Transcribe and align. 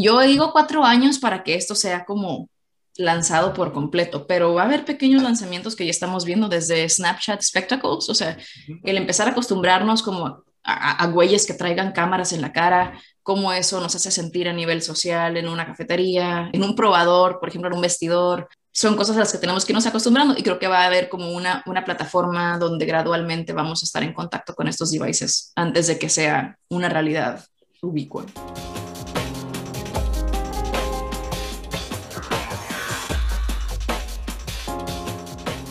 Yo 0.00 0.20
digo 0.20 0.52
cuatro 0.52 0.84
años 0.84 1.18
para 1.18 1.42
que 1.42 1.56
esto 1.56 1.74
sea 1.74 2.04
como 2.04 2.48
lanzado 2.96 3.52
por 3.52 3.72
completo, 3.72 4.28
pero 4.28 4.54
va 4.54 4.62
a 4.62 4.64
haber 4.66 4.84
pequeños 4.84 5.24
lanzamientos 5.24 5.74
que 5.74 5.84
ya 5.84 5.90
estamos 5.90 6.24
viendo 6.24 6.48
desde 6.48 6.88
Snapchat 6.88 7.42
Spectacles, 7.42 8.08
o 8.08 8.14
sea, 8.14 8.36
el 8.84 8.96
empezar 8.96 9.26
a 9.26 9.32
acostumbrarnos 9.32 10.04
como 10.04 10.44
a, 10.62 11.02
a, 11.02 11.06
güeyes 11.08 11.46
que 11.46 11.54
traigan 11.54 11.90
cámaras 11.90 12.32
en 12.32 12.42
la 12.42 12.52
cara, 12.52 12.96
cómo 13.24 13.52
eso 13.52 13.80
nos 13.80 13.96
hace 13.96 14.12
sentir 14.12 14.48
a 14.48 14.52
nivel 14.52 14.82
social 14.82 15.36
en 15.36 15.48
una 15.48 15.66
cafetería, 15.66 16.48
en 16.52 16.62
un 16.62 16.76
probador, 16.76 17.40
por 17.40 17.48
ejemplo, 17.48 17.68
en 17.68 17.74
un 17.74 17.82
vestidor. 17.82 18.48
Son 18.70 18.94
cosas 18.94 19.16
a 19.16 19.20
las 19.20 19.32
que 19.32 19.38
tenemos 19.38 19.64
que 19.64 19.72
irnos 19.72 19.86
acostumbrando 19.86 20.36
y 20.38 20.44
creo 20.44 20.60
que 20.60 20.68
va 20.68 20.82
a 20.82 20.86
haber 20.86 21.08
como 21.08 21.32
una, 21.32 21.64
una 21.66 21.84
plataforma 21.84 22.56
donde 22.58 22.86
gradualmente 22.86 23.52
vamos 23.52 23.82
a 23.82 23.86
estar 23.86 24.04
en 24.04 24.12
contacto 24.12 24.54
con 24.54 24.68
estos 24.68 24.92
devices 24.92 25.50
antes 25.56 25.88
de 25.88 25.98
que 25.98 26.08
sea 26.08 26.56
una 26.68 26.88
realidad 26.88 27.44
ubicua. 27.82 28.26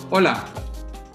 Hola, 0.09 0.45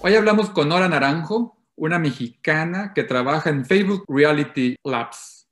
hoy 0.02 0.14
hablamos 0.16 0.50
con 0.50 0.68
Nora 0.68 0.86
Naranjo, 0.86 1.56
una 1.76 1.98
mexicana 1.98 2.92
que 2.94 3.04
trabaja 3.04 3.48
en 3.48 3.64
Facebook 3.64 4.04
Reality 4.06 4.76
Labs. 4.84 5.48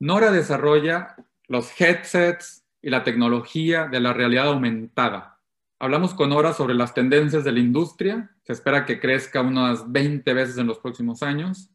Nora 0.00 0.32
desarrolla 0.32 1.14
los 1.48 1.78
headsets 1.78 2.64
y 2.80 2.88
la 2.88 3.04
tecnología 3.04 3.88
de 3.88 4.00
la 4.00 4.14
realidad 4.14 4.46
aumentada. 4.46 5.38
Hablamos 5.78 6.14
con 6.14 6.30
Nora 6.30 6.54
sobre 6.54 6.72
las 6.72 6.94
tendencias 6.94 7.44
de 7.44 7.52
la 7.52 7.60
industria, 7.60 8.34
se 8.42 8.54
espera 8.54 8.86
que 8.86 8.98
crezca 8.98 9.42
unas 9.42 9.92
20 9.92 10.32
veces 10.32 10.56
en 10.56 10.66
los 10.66 10.78
próximos 10.78 11.22
años. 11.22 11.68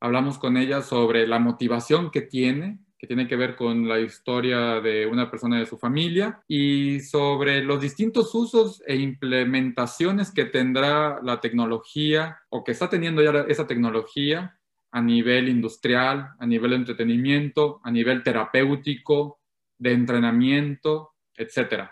Hablamos 0.00 0.38
con 0.38 0.56
ella 0.56 0.80
sobre 0.80 1.26
la 1.26 1.40
motivación 1.40 2.12
que 2.12 2.22
tiene 2.22 2.78
que 2.98 3.06
tiene 3.06 3.28
que 3.28 3.36
ver 3.36 3.56
con 3.56 3.86
la 3.88 4.00
historia 4.00 4.80
de 4.80 5.06
una 5.06 5.30
persona 5.30 5.58
de 5.58 5.66
su 5.66 5.76
familia 5.76 6.42
y 6.48 7.00
sobre 7.00 7.62
los 7.62 7.80
distintos 7.80 8.34
usos 8.34 8.82
e 8.86 8.96
implementaciones 8.96 10.32
que 10.32 10.46
tendrá 10.46 11.20
la 11.22 11.40
tecnología 11.40 12.38
o 12.48 12.64
que 12.64 12.72
está 12.72 12.88
teniendo 12.88 13.22
ya 13.22 13.44
esa 13.48 13.66
tecnología 13.66 14.58
a 14.92 15.02
nivel 15.02 15.48
industrial, 15.48 16.30
a 16.38 16.46
nivel 16.46 16.70
de 16.70 16.76
entretenimiento, 16.76 17.80
a 17.84 17.90
nivel 17.90 18.22
terapéutico, 18.22 19.40
de 19.78 19.92
entrenamiento, 19.92 21.12
etc. 21.36 21.90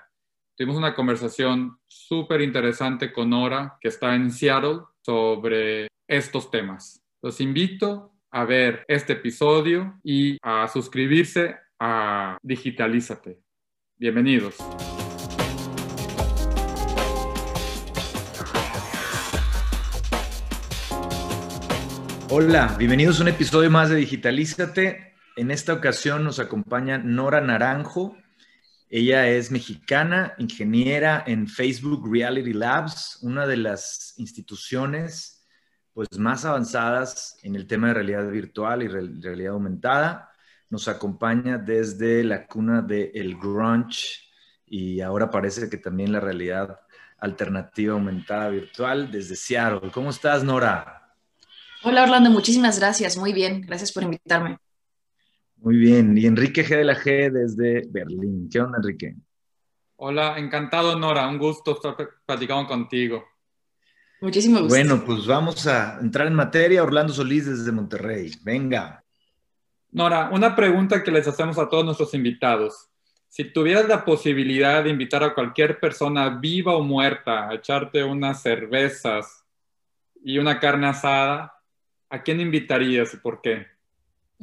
Tuvimos 0.57 0.77
una 0.77 0.95
conversación 0.95 1.79
súper 1.86 2.41
interesante 2.41 3.12
con 3.12 3.31
Nora, 3.31 3.77
que 3.81 3.89
está 3.89 4.14
en 4.14 4.31
Seattle, 4.31 4.81
sobre 5.05 5.89
estos 6.09 6.51
temas. 6.51 7.03
Los 7.23 7.41
invito 7.41 8.14
a 8.35 8.45
ver 8.45 8.85
este 8.89 9.13
episodio 9.13 10.01
y 10.03 10.39
a 10.43 10.67
suscribirse 10.67 11.55
a 11.79 12.37
Digitalízate. 12.43 13.39
Bienvenidos. 13.97 14.57
Hola, 22.29 22.75
bienvenidos 22.77 23.21
a 23.21 23.23
un 23.23 23.29
episodio 23.29 23.71
más 23.71 23.91
de 23.91 23.97
Digitalízate. 23.97 25.15
En 25.37 25.53
esta 25.53 25.73
ocasión 25.73 26.25
nos 26.25 26.41
acompaña 26.41 26.98
Nora 26.98 27.41
Naranjo. 27.41 28.17
Ella 28.91 29.29
es 29.29 29.53
mexicana, 29.53 30.35
ingeniera 30.39 31.23
en 31.25 31.47
Facebook 31.47 32.13
Reality 32.13 32.53
Labs, 32.53 33.21
una 33.23 33.47
de 33.47 33.59
las 33.59 34.15
instituciones 34.17 35.34
pues 35.95 36.09
más 36.19 36.45
avanzadas 36.45 37.39
en 37.42 37.55
el 37.55 37.67
tema 37.67 37.89
de 37.89 37.95
realidad 37.95 38.28
virtual 38.28 38.83
y 38.83 38.89
realidad 38.89 39.53
aumentada. 39.53 40.31
Nos 40.69 40.89
acompaña 40.89 41.56
desde 41.56 42.25
la 42.25 42.47
cuna 42.47 42.83
del 42.83 43.12
el 43.14 43.36
grunge 43.36 44.19
y 44.67 45.01
ahora 45.01 45.31
parece 45.31 45.70
que 45.70 45.77
también 45.77 46.11
la 46.11 46.19
realidad 46.19 46.81
alternativa 47.19 47.95
aumentada 47.95 48.48
virtual 48.51 49.11
desde 49.11 49.36
Seattle. 49.36 49.92
¿Cómo 49.92 50.11
estás, 50.11 50.42
Nora? 50.42 51.14
Hola, 51.85 52.02
Orlando. 52.02 52.29
Muchísimas 52.29 52.80
gracias. 52.80 53.17
Muy 53.17 53.33
bien. 53.33 53.61
Gracias 53.61 53.92
por 53.92 54.02
invitarme. 54.02 54.58
Muy 55.58 55.77
bien. 55.77 56.19
Y 56.19 56.27
Enrique 56.27 56.67
G 56.67 56.77
de 56.77 56.85
la 56.85 56.96
G 56.96 57.30
desde 57.30 57.86
Berlín. 57.89 58.48
¿Qué 58.51 58.61
onda, 58.61 58.79
Enrique? 58.79 59.14
Hola, 59.96 60.39
encantado, 60.39 60.98
Nora. 60.98 61.29
Un 61.29 61.39
gusto 61.39 61.77
estar 61.77 61.96
platicando 62.27 62.67
contigo. 62.67 63.23
Muchísimo 64.24 64.58
gusto. 64.58 64.74
Bueno, 64.74 65.05
pues 65.05 65.27
vamos 65.27 65.67
a 65.67 65.98
entrar 66.01 66.27
en 66.27 66.33
materia. 66.33 66.83
Orlando 66.83 67.12
Solís 67.12 67.45
desde 67.45 67.70
Monterrey. 67.70 68.33
Venga. 68.42 69.05
Nora, 69.92 70.30
una 70.33 70.57
pregunta 70.57 71.02
que 71.02 71.11
les 71.11 71.29
hacemos 71.29 71.58
a 71.58 71.68
todos 71.68 71.85
nuestros 71.85 72.14
invitados. 72.14 72.89
Si 73.29 73.45
tuvieras 73.45 73.86
la 73.86 74.02
posibilidad 74.02 74.83
de 74.83 74.89
invitar 74.89 75.23
a 75.23 75.34
cualquier 75.34 75.79
persona 75.79 76.30
viva 76.40 76.74
o 76.74 76.83
muerta 76.83 77.51
a 77.51 77.55
echarte 77.55 78.02
unas 78.02 78.40
cervezas 78.40 79.45
y 80.24 80.39
una 80.39 80.58
carne 80.58 80.86
asada, 80.86 81.61
¿a 82.08 82.23
quién 82.23 82.40
invitarías 82.40 83.13
y 83.13 83.18
por 83.18 83.42
qué? 83.42 83.67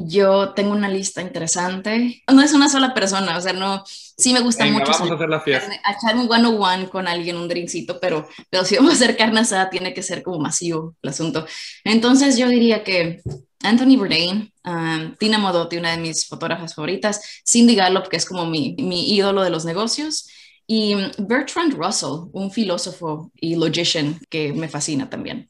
Yo 0.07 0.53
tengo 0.53 0.71
una 0.71 0.89
lista 0.89 1.21
interesante. 1.21 2.23
No 2.31 2.41
es 2.41 2.53
una 2.53 2.69
sola 2.69 2.93
persona, 2.93 3.37
o 3.37 3.41
sea, 3.41 3.53
no, 3.53 3.83
sí 3.85 4.33
me 4.33 4.39
gusta 4.39 4.63
Venga, 4.63 4.79
mucho. 4.79 4.91
Vamos 4.91 5.11
a 5.11 5.15
hacer 5.15 5.29
la 5.29 5.41
fiesta. 5.41 5.71
A 5.83 5.93
echar 5.93 6.15
un 6.15 6.31
one 6.31 6.47
on 6.47 6.61
one 6.61 6.89
con 6.89 7.07
alguien, 7.07 7.37
un 7.37 7.47
drinkcito, 7.47 7.99
pero, 7.99 8.27
pero 8.49 8.65
si 8.65 8.75
vamos 8.75 8.91
a 8.91 8.95
hacer 8.95 9.17
carne 9.17 9.39
asada, 9.41 9.69
tiene 9.69 9.93
que 9.93 10.03
ser 10.03 10.23
como 10.23 10.39
masivo 10.39 10.95
el 11.01 11.09
asunto. 11.09 11.45
Entonces 11.83 12.37
yo 12.37 12.47
diría 12.47 12.83
que 12.83 13.21
Anthony 13.63 13.97
Bourdain, 13.97 14.51
um, 14.65 15.15
Tina 15.15 15.37
Modotti, 15.37 15.77
una 15.77 15.91
de 15.91 15.97
mis 15.97 16.27
fotógrafas 16.27 16.75
favoritas, 16.75 17.41
Cindy 17.47 17.75
Gallop, 17.75 18.07
que 18.07 18.17
es 18.17 18.25
como 18.25 18.45
mi, 18.45 18.75
mi 18.79 19.13
ídolo 19.13 19.43
de 19.43 19.49
los 19.49 19.65
negocios, 19.65 20.27
y 20.67 20.95
Bertrand 21.17 21.73
Russell, 21.73 22.29
un 22.31 22.49
filósofo 22.51 23.31
y 23.35 23.55
logician 23.55 24.19
que 24.29 24.53
me 24.53 24.69
fascina 24.69 25.09
también. 25.09 25.49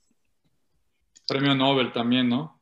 Premio 1.27 1.53
Nobel 1.55 1.93
también, 1.93 2.27
¿no? 2.27 2.59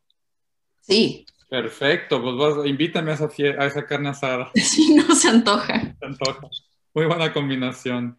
Sí, 0.81 1.25
Perfecto, 1.49 2.21
pues 2.21 2.67
invítame 2.67 3.11
a 3.11 3.15
esa, 3.15 3.25
a 3.25 3.65
esa 3.65 3.85
carne 3.85 4.09
asada. 4.09 4.51
sí, 4.55 4.93
no 4.95 5.15
se 5.15 5.29
antoja. 5.29 5.95
Se 5.99 6.05
antoja. 6.05 6.47
Muy 6.93 7.05
buena 7.05 7.33
combinación. 7.33 8.15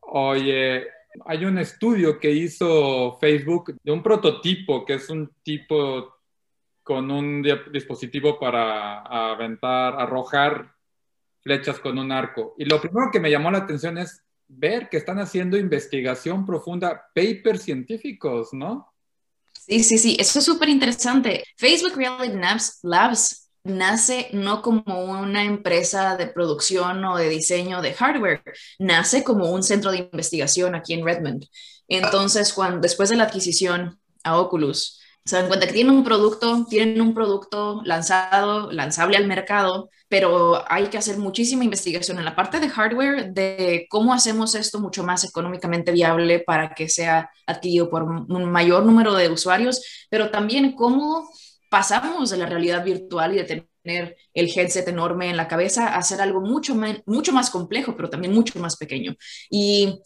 Oye, 0.00 0.86
hay 1.24 1.44
un 1.44 1.58
estudio 1.58 2.20
que 2.20 2.30
hizo 2.30 3.18
Facebook 3.18 3.76
de 3.82 3.92
un 3.92 4.02
prototipo 4.02 4.84
que 4.84 4.94
es 4.94 5.10
un 5.10 5.32
tipo 5.42 6.14
con 6.82 7.10
un 7.10 7.44
dispositivo 7.72 8.38
para 8.38 9.00
aventar, 9.00 9.94
arrojar 9.98 10.72
flechas 11.40 11.80
con 11.80 11.98
un 11.98 12.12
arco. 12.12 12.54
Y 12.58 12.64
lo 12.64 12.80
primero 12.80 13.10
que 13.12 13.18
me 13.18 13.30
llamó 13.30 13.50
la 13.50 13.58
atención 13.58 13.98
es 13.98 14.22
ver 14.46 14.88
que 14.88 14.96
están 14.96 15.18
haciendo 15.18 15.56
investigación 15.56 16.46
profunda, 16.46 17.10
papers 17.12 17.62
científicos, 17.62 18.52
¿no? 18.52 18.92
Sí, 19.66 19.82
sí, 19.82 19.98
sí, 19.98 20.16
eso 20.20 20.38
es 20.38 20.44
súper 20.44 20.68
interesante. 20.68 21.44
Facebook 21.56 21.96
Reality 21.96 22.38
Labs, 22.82 23.48
nace 23.64 24.28
no 24.32 24.62
como 24.62 24.84
una 25.04 25.42
empresa 25.42 26.16
de 26.16 26.28
producción 26.28 27.04
o 27.04 27.16
de 27.16 27.28
diseño 27.28 27.82
de 27.82 27.92
hardware, 27.92 28.42
nace 28.78 29.24
como 29.24 29.50
un 29.50 29.64
centro 29.64 29.90
de 29.90 29.98
investigación 29.98 30.76
aquí 30.76 30.94
en 30.94 31.04
Redmond. 31.04 31.46
Entonces, 31.88 32.52
cuando, 32.52 32.80
después 32.80 33.08
de 33.08 33.16
la 33.16 33.24
adquisición 33.24 33.98
a 34.22 34.38
Oculus, 34.38 35.00
se 35.26 35.36
dan 35.36 35.48
cuenta 35.48 35.66
que 35.66 35.72
tienen 35.72 35.92
un 35.92 36.04
producto, 36.04 36.64
tienen 36.70 37.00
un 37.00 37.12
producto 37.12 37.82
lanzado, 37.84 38.70
lanzable 38.70 39.16
al 39.16 39.26
mercado, 39.26 39.90
pero 40.08 40.62
hay 40.70 40.86
que 40.86 40.98
hacer 40.98 41.18
muchísima 41.18 41.64
investigación 41.64 42.18
en 42.18 42.24
la 42.24 42.36
parte 42.36 42.60
de 42.60 42.68
hardware 42.68 43.32
de 43.32 43.86
cómo 43.90 44.14
hacemos 44.14 44.54
esto 44.54 44.78
mucho 44.78 45.02
más 45.02 45.24
económicamente 45.24 45.90
viable 45.90 46.38
para 46.38 46.74
que 46.74 46.88
sea 46.88 47.28
adquirido 47.44 47.90
por 47.90 48.04
un 48.04 48.44
mayor 48.44 48.86
número 48.86 49.14
de 49.14 49.28
usuarios, 49.28 50.06
pero 50.08 50.30
también 50.30 50.72
cómo 50.72 51.28
pasamos 51.68 52.30
de 52.30 52.36
la 52.36 52.46
realidad 52.46 52.84
virtual 52.84 53.34
y 53.34 53.38
de 53.38 53.66
tener 53.84 54.16
el 54.32 54.48
headset 54.48 54.86
enorme 54.86 55.28
en 55.28 55.36
la 55.36 55.48
cabeza 55.48 55.88
a 55.88 55.96
hacer 55.96 56.20
algo 56.20 56.40
mucho, 56.40 56.76
mucho 57.04 57.32
más 57.32 57.50
complejo, 57.50 57.96
pero 57.96 58.08
también 58.08 58.32
mucho 58.32 58.60
más 58.60 58.76
pequeño. 58.76 59.16
Y 59.50 60.00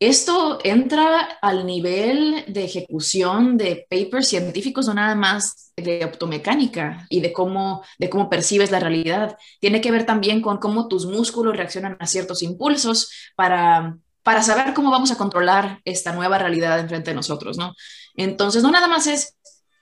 esto 0.00 0.60
entra 0.62 1.38
al 1.42 1.66
nivel 1.66 2.44
de 2.46 2.64
ejecución 2.64 3.56
de 3.56 3.86
papers 3.90 4.28
científicos, 4.28 4.86
no 4.86 4.94
nada 4.94 5.16
más 5.16 5.72
de 5.76 6.04
optomecánica 6.04 7.06
y 7.08 7.20
de 7.20 7.32
cómo, 7.32 7.82
de 7.98 8.08
cómo 8.08 8.30
percibes 8.30 8.70
la 8.70 8.78
realidad. 8.78 9.36
Tiene 9.60 9.80
que 9.80 9.90
ver 9.90 10.06
también 10.06 10.40
con 10.40 10.58
cómo 10.58 10.86
tus 10.86 11.06
músculos 11.06 11.56
reaccionan 11.56 11.96
a 11.98 12.06
ciertos 12.06 12.42
impulsos 12.42 13.10
para, 13.34 13.98
para 14.22 14.42
saber 14.42 14.72
cómo 14.72 14.90
vamos 14.90 15.10
a 15.10 15.18
controlar 15.18 15.80
esta 15.84 16.12
nueva 16.12 16.38
realidad 16.38 16.78
enfrente 16.78 17.10
de 17.10 17.16
nosotros, 17.16 17.58
¿no? 17.58 17.74
Entonces, 18.14 18.62
no 18.62 18.70
nada 18.70 18.86
más 18.86 19.08
es 19.08 19.36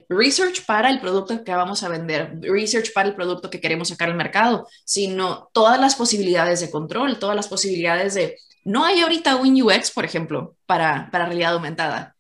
research 0.08 0.64
para 0.64 0.88
el 0.88 1.00
producto 1.00 1.42
que 1.44 1.52
vamos 1.52 1.82
a 1.82 1.88
vender, 1.88 2.38
research 2.40 2.92
para 2.94 3.08
el 3.08 3.14
producto 3.14 3.50
que 3.50 3.60
queremos 3.60 3.88
sacar 3.88 4.08
al 4.08 4.16
mercado, 4.16 4.66
sino 4.84 5.50
todas 5.52 5.80
las 5.80 5.96
posibilidades 5.96 6.60
de 6.60 6.70
control, 6.70 7.18
todas 7.18 7.36
las 7.36 7.48
posibilidades 7.48 8.14
de 8.14 8.38
no 8.66 8.84
hay 8.84 9.00
ahorita 9.00 9.36
un 9.36 9.62
UX, 9.62 9.92
por 9.92 10.04
ejemplo, 10.04 10.56
para, 10.66 11.08
para 11.12 11.26
realidad 11.26 11.54
aumentada. 11.54 12.16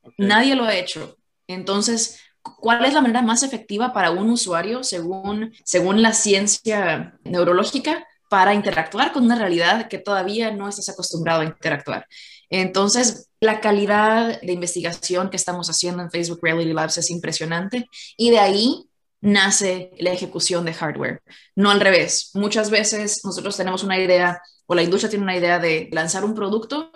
Okay. 0.00 0.26
Nadie 0.26 0.54
lo 0.54 0.64
ha 0.64 0.74
hecho. 0.74 1.18
Entonces, 1.46 2.18
cuál 2.42 2.86
es 2.86 2.94
la 2.94 3.02
manera 3.02 3.20
más 3.20 3.42
efectiva 3.42 3.92
para 3.92 4.10
un 4.10 4.30
usuario 4.30 4.82
según, 4.82 5.52
según 5.62 6.00
la 6.00 6.14
ciencia 6.14 7.18
neurológica 7.22 8.06
para 8.30 8.54
interactuar 8.54 9.12
con 9.12 9.24
una 9.24 9.36
realidad 9.36 9.88
que 9.88 9.98
todavía 9.98 10.50
no 10.52 10.68
estás 10.68 10.88
acostumbrado 10.88 11.42
a 11.42 11.44
interactuar. 11.44 12.06
Entonces, 12.48 13.28
la 13.40 13.60
calidad 13.60 14.40
de 14.40 14.52
investigación 14.52 15.28
que 15.28 15.36
estamos 15.36 15.68
haciendo 15.68 16.02
en 16.02 16.10
Facebook 16.10 16.40
Reality 16.40 16.72
Labs 16.72 16.96
es 16.96 17.10
impresionante 17.10 17.88
y 18.16 18.30
de 18.30 18.38
ahí 18.38 18.89
nace 19.20 19.92
la 19.98 20.12
ejecución 20.12 20.64
de 20.64 20.74
hardware, 20.74 21.22
no 21.54 21.70
al 21.70 21.80
revés. 21.80 22.30
Muchas 22.34 22.70
veces 22.70 23.24
nosotros 23.24 23.56
tenemos 23.56 23.82
una 23.82 23.98
idea 23.98 24.40
o 24.66 24.74
la 24.74 24.82
industria 24.82 25.10
tiene 25.10 25.24
una 25.24 25.36
idea 25.36 25.58
de 25.58 25.88
lanzar 25.92 26.24
un 26.24 26.34
producto 26.34 26.90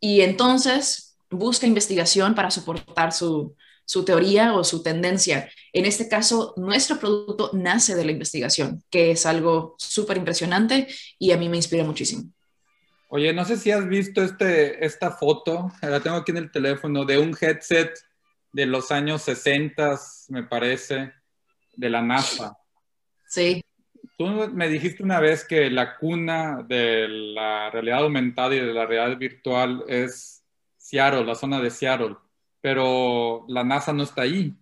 y 0.00 0.22
entonces 0.22 1.16
busca 1.30 1.66
investigación 1.66 2.34
para 2.34 2.50
soportar 2.50 3.12
su, 3.12 3.54
su 3.84 4.04
teoría 4.04 4.54
o 4.54 4.64
su 4.64 4.82
tendencia. 4.82 5.50
En 5.72 5.86
este 5.86 6.08
caso, 6.08 6.54
nuestro 6.56 6.98
producto 6.98 7.50
nace 7.52 7.94
de 7.94 8.04
la 8.04 8.12
investigación, 8.12 8.82
que 8.90 9.12
es 9.12 9.26
algo 9.26 9.74
súper 9.78 10.16
impresionante 10.16 10.88
y 11.18 11.32
a 11.32 11.36
mí 11.36 11.48
me 11.48 11.56
inspira 11.56 11.84
muchísimo. 11.84 12.24
Oye, 13.08 13.32
no 13.34 13.44
sé 13.44 13.58
si 13.58 13.70
has 13.70 13.86
visto 13.86 14.22
este, 14.22 14.84
esta 14.84 15.10
foto, 15.10 15.70
la 15.82 16.00
tengo 16.00 16.16
aquí 16.16 16.30
en 16.30 16.38
el 16.38 16.50
teléfono, 16.50 17.04
de 17.04 17.18
un 17.18 17.36
headset 17.38 17.92
de 18.52 18.66
los 18.66 18.90
años 18.90 19.22
60, 19.22 20.00
me 20.28 20.44
parece, 20.44 21.12
de 21.74 21.90
la 21.90 22.02
NASA. 22.02 22.56
Sí. 23.26 23.64
Tú 24.18 24.26
me 24.26 24.68
dijiste 24.68 25.02
una 25.02 25.20
vez 25.20 25.44
que 25.44 25.70
la 25.70 25.96
cuna 25.96 26.62
de 26.62 27.08
la 27.08 27.70
realidad 27.70 28.04
aumentada 28.04 28.54
y 28.54 28.60
de 28.60 28.72
la 28.72 28.86
realidad 28.86 29.18
virtual 29.18 29.84
es 29.88 30.44
Seattle, 30.76 31.24
la 31.24 31.34
zona 31.34 31.60
de 31.60 31.70
Seattle 31.70 32.16
pero 32.62 33.44
la 33.48 33.64
NASA 33.64 33.92
no 33.92 34.04
está 34.04 34.22
ahí. 34.22 34.56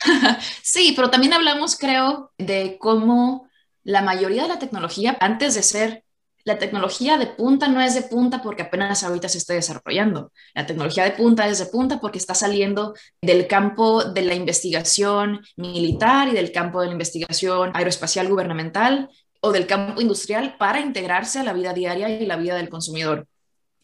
sí, 0.62 0.94
pero 0.96 1.10
también 1.10 1.34
hablamos, 1.34 1.78
creo, 1.78 2.32
de 2.38 2.78
cómo 2.80 3.48
la 3.84 4.02
mayoría 4.02 4.42
de 4.42 4.48
la 4.48 4.58
tecnología, 4.58 5.16
antes 5.20 5.54
de 5.54 5.62
ser 5.62 6.04
la 6.48 6.58
tecnología 6.58 7.18
de 7.18 7.26
punta, 7.26 7.68
no 7.68 7.78
es 7.78 7.94
de 7.94 8.00
punta 8.00 8.40
porque 8.40 8.62
apenas 8.62 9.04
ahorita 9.04 9.28
se 9.28 9.36
está 9.36 9.52
desarrollando. 9.52 10.32
La 10.54 10.64
tecnología 10.64 11.04
de 11.04 11.10
punta 11.10 11.46
es 11.46 11.58
de 11.58 11.66
punta 11.66 12.00
porque 12.00 12.16
está 12.16 12.34
saliendo 12.34 12.94
del 13.20 13.46
campo 13.46 14.02
de 14.02 14.22
la 14.22 14.34
investigación 14.34 15.42
militar 15.56 16.28
y 16.28 16.32
del 16.32 16.50
campo 16.50 16.80
de 16.80 16.86
la 16.86 16.92
investigación 16.92 17.70
aeroespacial 17.74 18.28
gubernamental 18.28 19.10
o 19.42 19.52
del 19.52 19.66
campo 19.66 20.00
industrial 20.00 20.56
para 20.58 20.80
integrarse 20.80 21.38
a 21.38 21.44
la 21.44 21.52
vida 21.52 21.74
diaria 21.74 22.08
y 22.08 22.24
la 22.24 22.36
vida 22.36 22.56
del 22.56 22.70
consumidor. 22.70 23.26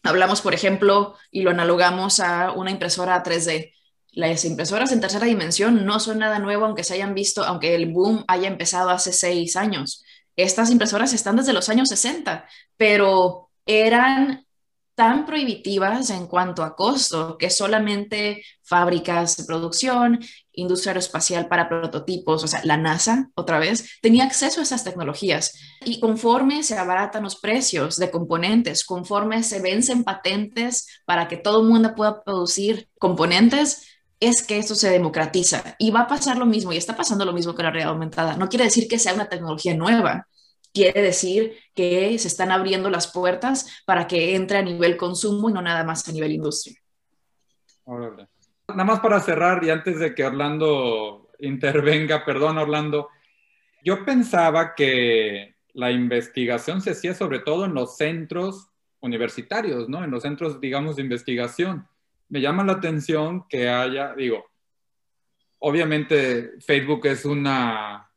Hablamos, 0.01 0.41
por 0.41 0.55
ejemplo, 0.55 1.13
y 1.29 1.43
lo 1.43 1.51
analogamos 1.51 2.19
a 2.19 2.51
una 2.51 2.71
impresora 2.71 3.21
3D. 3.21 3.73
Las 4.13 4.43
impresoras 4.43 4.91
en 4.91 5.01
tercera 5.01 5.27
dimensión 5.27 5.85
no 5.85 5.99
son 5.99 6.17
nada 6.17 6.39
nuevo, 6.39 6.65
aunque 6.65 6.83
se 6.83 6.95
hayan 6.95 7.13
visto, 7.13 7.43
aunque 7.43 7.75
el 7.75 7.91
boom 7.91 8.23
haya 8.27 8.47
empezado 8.47 8.89
hace 8.89 9.13
seis 9.13 9.55
años. 9.55 10.04
Estas 10.35 10.69
impresoras 10.71 11.13
están 11.13 11.35
desde 11.35 11.53
los 11.53 11.69
años 11.69 11.89
60, 11.89 12.47
pero 12.77 13.49
eran 13.65 14.45
tan 14.95 15.25
prohibitivas 15.25 16.09
en 16.09 16.25
cuanto 16.25 16.63
a 16.63 16.75
costo 16.75 17.37
que 17.37 17.49
solamente 17.49 18.43
fábricas 18.63 19.35
de 19.35 19.43
producción, 19.43 20.19
industria 20.53 20.91
aeroespacial 20.91 21.49
para 21.49 21.67
prototipos, 21.67 22.45
o 22.45 22.47
sea, 22.47 22.61
la 22.63 22.77
NASA, 22.77 23.29
otra 23.35 23.59
vez, 23.59 23.99
tenía 24.01 24.23
acceso 24.23 24.61
a 24.61 24.63
esas 24.63 24.85
tecnologías. 24.85 25.53
Y 25.83 25.99
conforme 25.99 26.63
se 26.63 26.77
abaratan 26.77 27.23
los 27.23 27.35
precios 27.35 27.97
de 27.97 28.09
componentes, 28.09 28.85
conforme 28.85 29.43
se 29.43 29.61
vencen 29.61 30.05
patentes 30.05 30.87
para 31.05 31.27
que 31.27 31.37
todo 31.37 31.61
el 31.61 31.67
mundo 31.67 31.93
pueda 31.93 32.23
producir 32.23 32.89
componentes, 32.97 33.94
es 34.19 34.45
que 34.45 34.57
esto 34.57 34.75
se 34.75 34.89
democratiza. 34.89 35.75
Y 35.79 35.91
va 35.91 36.01
a 36.01 36.07
pasar 36.07 36.37
lo 36.37 36.45
mismo, 36.45 36.73
y 36.73 36.77
está 36.77 36.95
pasando 36.95 37.25
lo 37.25 37.33
mismo 37.33 37.53
con 37.55 37.65
la 37.65 37.71
realidad 37.71 37.93
aumentada. 37.93 38.37
No 38.37 38.49
quiere 38.49 38.65
decir 38.65 38.87
que 38.87 38.99
sea 38.99 39.13
una 39.13 39.29
tecnología 39.29 39.75
nueva, 39.75 40.27
quiere 40.73 41.01
decir 41.01 41.57
que 41.73 42.17
se 42.19 42.27
están 42.27 42.51
abriendo 42.51 42.89
las 42.89 43.11
puertas 43.11 43.83
para 43.85 44.07
que 44.07 44.35
entre 44.35 44.57
a 44.57 44.61
nivel 44.61 44.97
consumo 44.97 45.49
y 45.49 45.53
no 45.53 45.61
nada 45.61 45.83
más 45.83 46.07
a 46.07 46.11
nivel 46.11 46.33
industria. 46.33 46.75
Nada 47.87 48.83
más 48.83 48.99
para 48.99 49.19
cerrar 49.19 49.63
y 49.63 49.69
antes 49.69 49.99
de 49.99 50.13
que 50.13 50.25
Orlando 50.25 51.29
intervenga, 51.39 52.25
perdón 52.25 52.57
Orlando, 52.57 53.09
yo 53.83 54.03
pensaba 54.03 54.73
que 54.75 55.55
la 55.73 55.91
investigación 55.91 56.81
se 56.81 56.91
hacía 56.91 57.13
sobre 57.13 57.39
todo 57.39 57.65
en 57.65 57.73
los 57.73 57.95
centros 57.97 58.69
universitarios, 58.99 59.87
¿no? 59.87 60.03
En 60.03 60.11
los 60.11 60.23
centros, 60.23 60.59
digamos, 60.59 60.95
de 60.95 61.03
investigación. 61.03 61.87
Me 62.29 62.41
llama 62.41 62.63
la 62.63 62.73
atención 62.73 63.45
que 63.47 63.69
haya, 63.69 64.13
digo, 64.15 64.45
obviamente 65.59 66.59
Facebook 66.59 67.05
es 67.07 67.25
una 67.25 68.09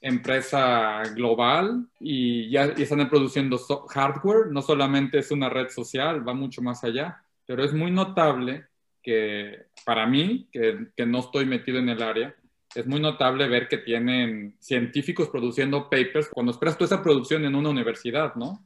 empresa 0.00 1.02
global 1.14 1.86
y 1.98 2.50
ya 2.50 2.64
están 2.64 3.08
produciendo 3.08 3.58
hardware, 3.88 4.48
no 4.50 4.60
solamente 4.60 5.18
es 5.18 5.30
una 5.30 5.48
red 5.48 5.70
social, 5.70 6.26
va 6.26 6.34
mucho 6.34 6.60
más 6.60 6.84
allá, 6.84 7.24
pero 7.46 7.64
es 7.64 7.72
muy 7.72 7.90
notable 7.90 8.66
que 9.02 9.66
para 9.84 10.06
mí, 10.06 10.48
que, 10.52 10.88
que 10.94 11.06
no 11.06 11.20
estoy 11.20 11.46
metido 11.46 11.78
en 11.78 11.88
el 11.88 12.02
área, 12.02 12.34
es 12.74 12.86
muy 12.86 13.00
notable 13.00 13.48
ver 13.48 13.68
que 13.68 13.78
tienen 13.78 14.56
científicos 14.60 15.28
produciendo 15.28 15.88
papers 15.88 16.28
cuando 16.30 16.52
esperas 16.52 16.76
toda 16.76 16.86
esa 16.86 17.02
producción 17.02 17.44
en 17.44 17.54
una 17.54 17.70
universidad, 17.70 18.34
¿no? 18.34 18.62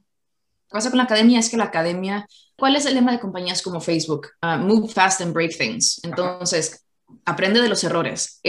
Pasa 0.69 0.91
con 0.91 0.99
la 0.99 1.05
academia 1.05 1.39
es 1.39 1.49
que 1.49 1.57
la 1.57 1.65
academia, 1.65 2.27
¿cuál 2.57 2.77
es 2.77 2.87
el 2.87 2.95
lema 2.95 3.13
de 3.13 3.21
compañías 3.21 3.63
como 3.63 3.81
Facebook? 3.81 4.29
Uh, 4.43 4.59
move 4.59 4.89
fast 4.93 5.21
and 5.21 5.33
break 5.33 5.57
things. 5.57 6.01
Entonces, 6.05 6.85
aprende 7.25 7.61
de 7.61 7.69
los 7.69 7.83
errores. 7.85 8.41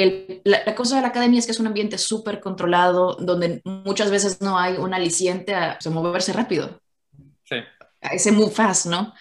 la, 0.44 0.76
cosa 0.76 0.98
de 0.98 1.02
la 1.02 1.10
academia 1.10 1.40
es 1.40 1.46
que 1.46 1.52
es 1.52 1.60
un 1.60 1.68
ambiente 1.68 1.98
súper 1.98 2.40
controlado, 2.40 3.16
donde 3.16 3.62
muchas 3.64 4.12
veces 4.12 4.42
no 4.42 4.58
hay 4.58 4.78
un 4.78 4.94
aliciente 4.94 5.56
a, 5.56 5.78
moverse 5.90 6.34
rápido. 6.34 6.82
Sí. 7.46 7.56
A 8.02 8.10
ese 8.10 8.32
move 8.32 8.52
fast, 8.52 8.88
¿no? 8.88 9.14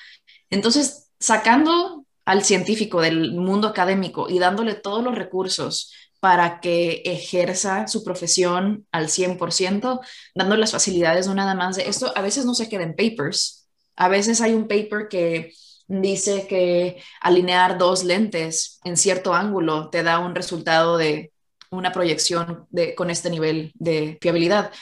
Entonces, 0.51 1.11
sacando 1.19 2.05
al 2.25 2.45
científico 2.45 3.01
del 3.01 3.33
mundo 3.33 3.69
académico 3.69 4.29
y 4.29 4.39
dándole 4.39 4.75
todos 4.75 5.03
los 5.03 5.15
recursos 5.15 5.93
para 6.21 6.61
que 6.61 7.03
ejerza 7.05 7.87
su 7.87 8.03
profesión 8.03 8.87
al 8.91 9.09
100%, 9.09 10.01
dando 10.35 10.57
las 10.57 10.73
facilidades, 10.73 11.27
no 11.27 11.35
nada 11.35 11.55
más 11.55 11.77
de 11.77 11.89
esto, 11.89 12.13
a 12.17 12.23
veces 12.23 12.45
no 12.45 12.55
se 12.55 12.69
queda 12.69 12.83
en 12.83 12.97
papers, 12.97 13.69
a 13.97 14.09
veces 14.09 14.41
hay 14.41 14.53
un 14.53 14.69
paper 14.69 15.09
que 15.09 15.53
dice 15.87 16.47
que 16.47 17.03
alinear 17.21 17.79
dos 17.79 18.05
lentes 18.05 18.79
en 18.85 18.97
cierto 18.97 19.35
ángulo 19.35 19.89
te 19.89 20.03
da 20.03 20.19
un 20.19 20.35
resultado 20.35 20.99
de 20.99 21.33
una 21.71 21.93
proyección 21.93 22.67
con 22.97 23.11
este 23.11 23.31
nivel 23.31 23.73
de 23.75 24.19
fiabilidad. 24.21 24.73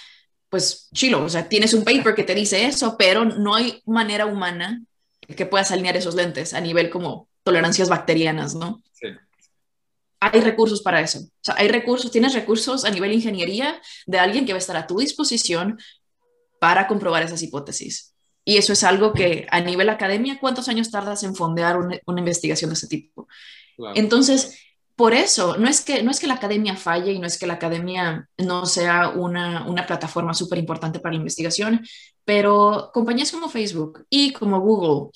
Pues 0.48 0.88
chilo, 0.94 1.24
o 1.24 1.28
sea, 1.28 1.48
tienes 1.48 1.74
un 1.74 1.84
paper 1.84 2.14
que 2.14 2.24
te 2.24 2.34
dice 2.34 2.66
eso, 2.66 2.96
pero 2.96 3.24
no 3.24 3.54
hay 3.54 3.82
manera 3.86 4.26
humana 4.26 4.82
que 5.20 5.46
puedas 5.46 5.70
alinear 5.72 5.96
esos 5.96 6.14
lentes 6.14 6.54
a 6.54 6.60
nivel 6.60 6.90
como 6.90 7.28
tolerancias 7.42 7.88
bacterianas, 7.88 8.54
¿no? 8.54 8.82
Sí. 8.92 9.08
Hay 10.20 10.40
recursos 10.40 10.82
para 10.82 11.00
eso. 11.00 11.20
O 11.20 11.42
sea, 11.42 11.56
hay 11.58 11.68
recursos, 11.68 12.10
tienes 12.10 12.34
recursos 12.34 12.84
a 12.84 12.90
nivel 12.90 13.12
ingeniería 13.12 13.80
de 14.06 14.18
alguien 14.18 14.46
que 14.46 14.52
va 14.52 14.56
a 14.56 14.60
estar 14.60 14.76
a 14.76 14.86
tu 14.86 14.98
disposición 14.98 15.78
para 16.58 16.86
comprobar 16.86 17.22
esas 17.22 17.42
hipótesis. 17.42 18.14
Y 18.44 18.56
eso 18.56 18.72
es 18.72 18.84
algo 18.84 19.12
que 19.12 19.46
a 19.50 19.60
nivel 19.60 19.88
academia, 19.88 20.38
¿cuántos 20.40 20.68
años 20.68 20.90
tardas 20.90 21.22
en 21.24 21.34
fondear 21.34 21.76
una, 21.76 22.00
investigación 22.18 22.70
de 22.70 22.74
ese 22.74 22.86
tipo? 22.86 23.28
Entonces, 23.94 24.58
por 24.94 25.12
eso, 25.12 25.58
no 25.58 25.68
es, 25.68 25.82
que, 25.82 26.02
no 26.02 26.10
es 26.10 26.20
que 26.20 26.26
la 26.26 26.34
academia 26.34 26.76
falle 26.76 27.12
y 27.12 27.18
no 27.18 27.26
es 27.26 27.38
que 27.38 27.46
la 27.46 27.54
academia 27.54 28.28
no 28.38 28.64
sea 28.64 29.10
una, 29.10 29.66
una 29.66 29.86
plataforma 29.86 30.32
súper 30.32 30.58
importante 30.58 31.00
para 31.00 31.12
la 31.12 31.18
investigación, 31.18 31.84
pero 32.24 32.90
compañías 32.94 33.32
como 33.32 33.50
Facebook 33.50 34.06
y 34.08 34.32
como 34.32 34.60
Google 34.60 35.10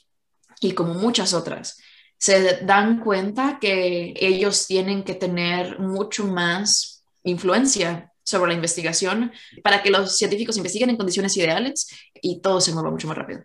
y 0.60 0.72
como 0.72 0.94
muchas 0.94 1.32
otras 1.32 1.78
se 2.20 2.58
dan 2.66 3.00
cuenta 3.00 3.58
que 3.58 4.12
ellos 4.14 4.66
tienen 4.66 5.04
que 5.04 5.14
tener 5.14 5.78
mucho 5.78 6.26
más 6.26 7.02
influencia 7.24 8.12
sobre 8.22 8.50
la 8.50 8.56
investigación 8.56 9.32
para 9.64 9.82
que 9.82 9.90
los 9.90 10.18
científicos 10.18 10.58
investiguen 10.58 10.90
en 10.90 10.98
condiciones 10.98 11.34
ideales 11.38 11.88
y 12.20 12.42
todo 12.42 12.60
se 12.60 12.74
mueva 12.74 12.90
mucho 12.90 13.08
más 13.08 13.16
rápido. 13.16 13.42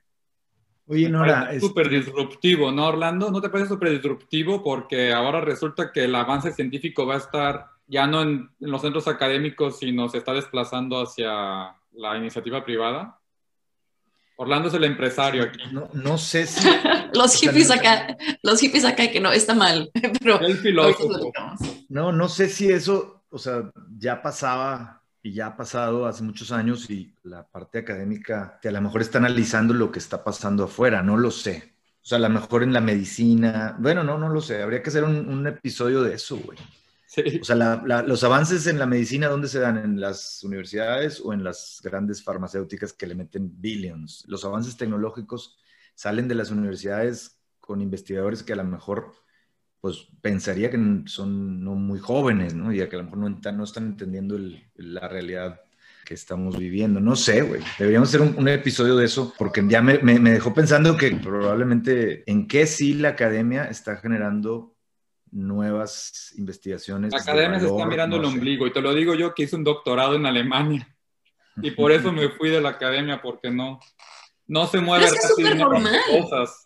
Oye, 0.88 1.10
Nora. 1.10 1.54
Es 1.54 1.62
súper 1.62 1.90
disruptivo, 1.90 2.70
¿no, 2.72 2.88
Orlando? 2.88 3.32
¿No 3.32 3.42
te 3.42 3.50
parece 3.50 3.70
súper 3.70 3.92
disruptivo? 3.92 4.62
Porque 4.62 5.14
ahora 5.14 5.40
resulta 5.40 5.94
que 5.94 6.04
el 6.04 6.14
avance 6.14 6.52
científico 6.52 7.08
va 7.08 7.16
a 7.16 7.20
estar 7.20 7.68
ya 7.88 8.08
no 8.08 8.24
en, 8.24 8.50
los 8.60 8.82
centros 8.82 9.08
académicos, 9.08 9.80
sino 9.80 10.10
se 10.10 10.18
está 10.18 10.34
desplazando 10.34 11.02
hacia 11.02 11.78
la 11.94 12.18
iniciativa 12.18 12.66
privada. 12.66 13.20
Orlando 14.38 14.68
es 14.68 14.74
el 14.74 14.84
empresario 14.84 15.44
aquí. 15.44 15.60
No, 15.94 16.18
sé 16.18 16.46
si. 16.46 16.68
los 17.14 17.34
hippies 17.36 17.72
acá, 17.72 18.18
los 18.44 18.60
hippies 18.60 18.86
acá 18.86 19.10
que 19.10 19.20
no, 19.20 19.32
está 19.32 19.54
mal. 19.54 19.90
Pero 20.22 20.40
el 20.42 20.58
filósofo. 20.58 21.32
No, 21.90 22.12
no 22.12 22.28
sé 22.28 22.50
si 22.50 22.70
eso 22.70 23.16
o 23.36 23.38
sea, 23.38 23.70
ya 23.98 24.22
pasaba 24.22 25.04
y 25.22 25.34
ya 25.34 25.48
ha 25.48 25.58
pasado 25.58 26.06
hace 26.06 26.24
muchos 26.24 26.54
años 26.54 26.90
y 26.90 27.14
la 27.24 27.46
parte 27.46 27.80
académica 27.80 28.60
que 28.62 28.70
a 28.70 28.72
lo 28.72 28.80
mejor 28.80 29.02
está 29.02 29.18
analizando 29.18 29.74
lo 29.74 29.92
que 29.92 30.00
está 30.00 30.24
pasando 30.24 30.64
afuera, 30.64 31.04
no 31.04 31.18
lo 31.18 31.32
sé. 31.32 31.74
O 32.02 32.08
sea, 32.08 32.18
a 32.18 32.22
lo 32.22 32.30
mejor 32.30 32.64
en 32.64 32.72
la 32.72 32.80
medicina, 32.80 33.76
bueno, 33.78 34.06
no, 34.06 34.18
no 34.18 34.30
lo 34.30 34.40
sé, 34.40 34.62
habría 34.62 34.82
que 34.82 34.90
hacer 34.90 35.04
un, 35.04 35.46
episodio 35.48 36.02
de 36.02 36.16
eso, 36.16 36.38
güey. 36.38 36.58
O 37.42 37.44
sea, 37.44 37.56
los 37.56 38.24
avances 38.24 38.68
en 38.68 38.80
la 38.80 38.86
medicina, 38.86 39.28
¿dónde 39.28 39.48
se 39.48 39.60
dan? 39.60 39.78
¿En 39.78 40.00
las 40.00 40.44
universidades 40.44 41.22
o 41.24 41.34
en 41.34 41.44
las 41.44 41.80
grandes 41.84 42.24
farmacéuticas 42.24 42.94
que 42.94 43.08
le 43.08 43.16
meten 43.16 43.62
billions? 43.62 44.26
Los 44.28 44.46
avances 44.46 44.78
tecnológicos 44.78 45.58
salen 45.94 46.28
de 46.28 46.36
las 46.36 46.52
universidades 46.52 47.40
con 47.60 47.82
investigadores 47.82 48.44
que 48.44 48.54
a 48.54 48.58
lo 48.58 48.64
mejor, 48.64 49.14
pues 49.80 50.08
pensaría 50.22 50.70
que 50.70 51.04
son 51.06 51.64
no 51.64 51.76
muy 51.76 52.00
jóvenes, 52.00 52.54
¿no? 52.54 52.72
Y 52.74 52.78
que 52.78 52.96
a 52.96 53.00
lo 53.00 53.06
mejor 53.06 53.20
no, 53.20 53.64
están 53.64 53.86
entendiendo 53.86 54.38
la 54.76 55.08
realidad 55.08 55.62
que 56.06 56.14
estamos 56.14 56.58
viviendo. 56.58 57.00
No 57.00 57.16
sé, 57.16 57.42
güey. 57.42 57.62
Deberíamos 57.80 58.10
hacer 58.10 58.22
un, 58.22 58.48
episodio 58.48 58.96
de 58.96 59.06
eso 59.06 59.34
porque 59.38 59.66
ya 59.68 59.82
me, 59.82 59.98
me, 60.00 60.32
dejó 60.32 60.54
pensando 60.54 60.96
que 60.96 61.12
probablemente 61.16 62.30
en 62.30 62.48
qué 62.48 62.68
sí 62.68 62.94
la 62.94 63.10
academia 63.10 63.66
está 63.66 63.98
generando 63.98 64.75
nuevas 65.36 66.34
investigaciones. 66.38 67.12
La 67.12 67.20
academia 67.20 67.60
se 67.60 67.68
está 67.68 67.86
mirando 67.86 68.16
el 68.16 68.26
ombligo 68.26 68.66
y 68.66 68.72
te 68.72 68.82
lo 68.82 68.94
digo 68.94 69.14
yo 69.16 69.34
que 69.34 69.44
hice 69.44 69.56
un 69.56 69.66
doctorado 69.66 70.16
en 70.16 70.26
Alemania 70.26 70.88
y 71.62 71.72
por 71.72 71.92
eso 71.92 72.12
me 72.12 72.30
fui 72.30 72.50
de 72.50 72.62
la 72.62 72.70
academia 72.70 73.22
porque 73.22 73.52
no, 73.52 73.80
no 74.48 74.68
se 74.68 74.80
mueve. 74.80 75.06
es 75.06 75.28
súper 75.28 75.58
normal. 75.58 76.00
Cosas. 76.10 76.66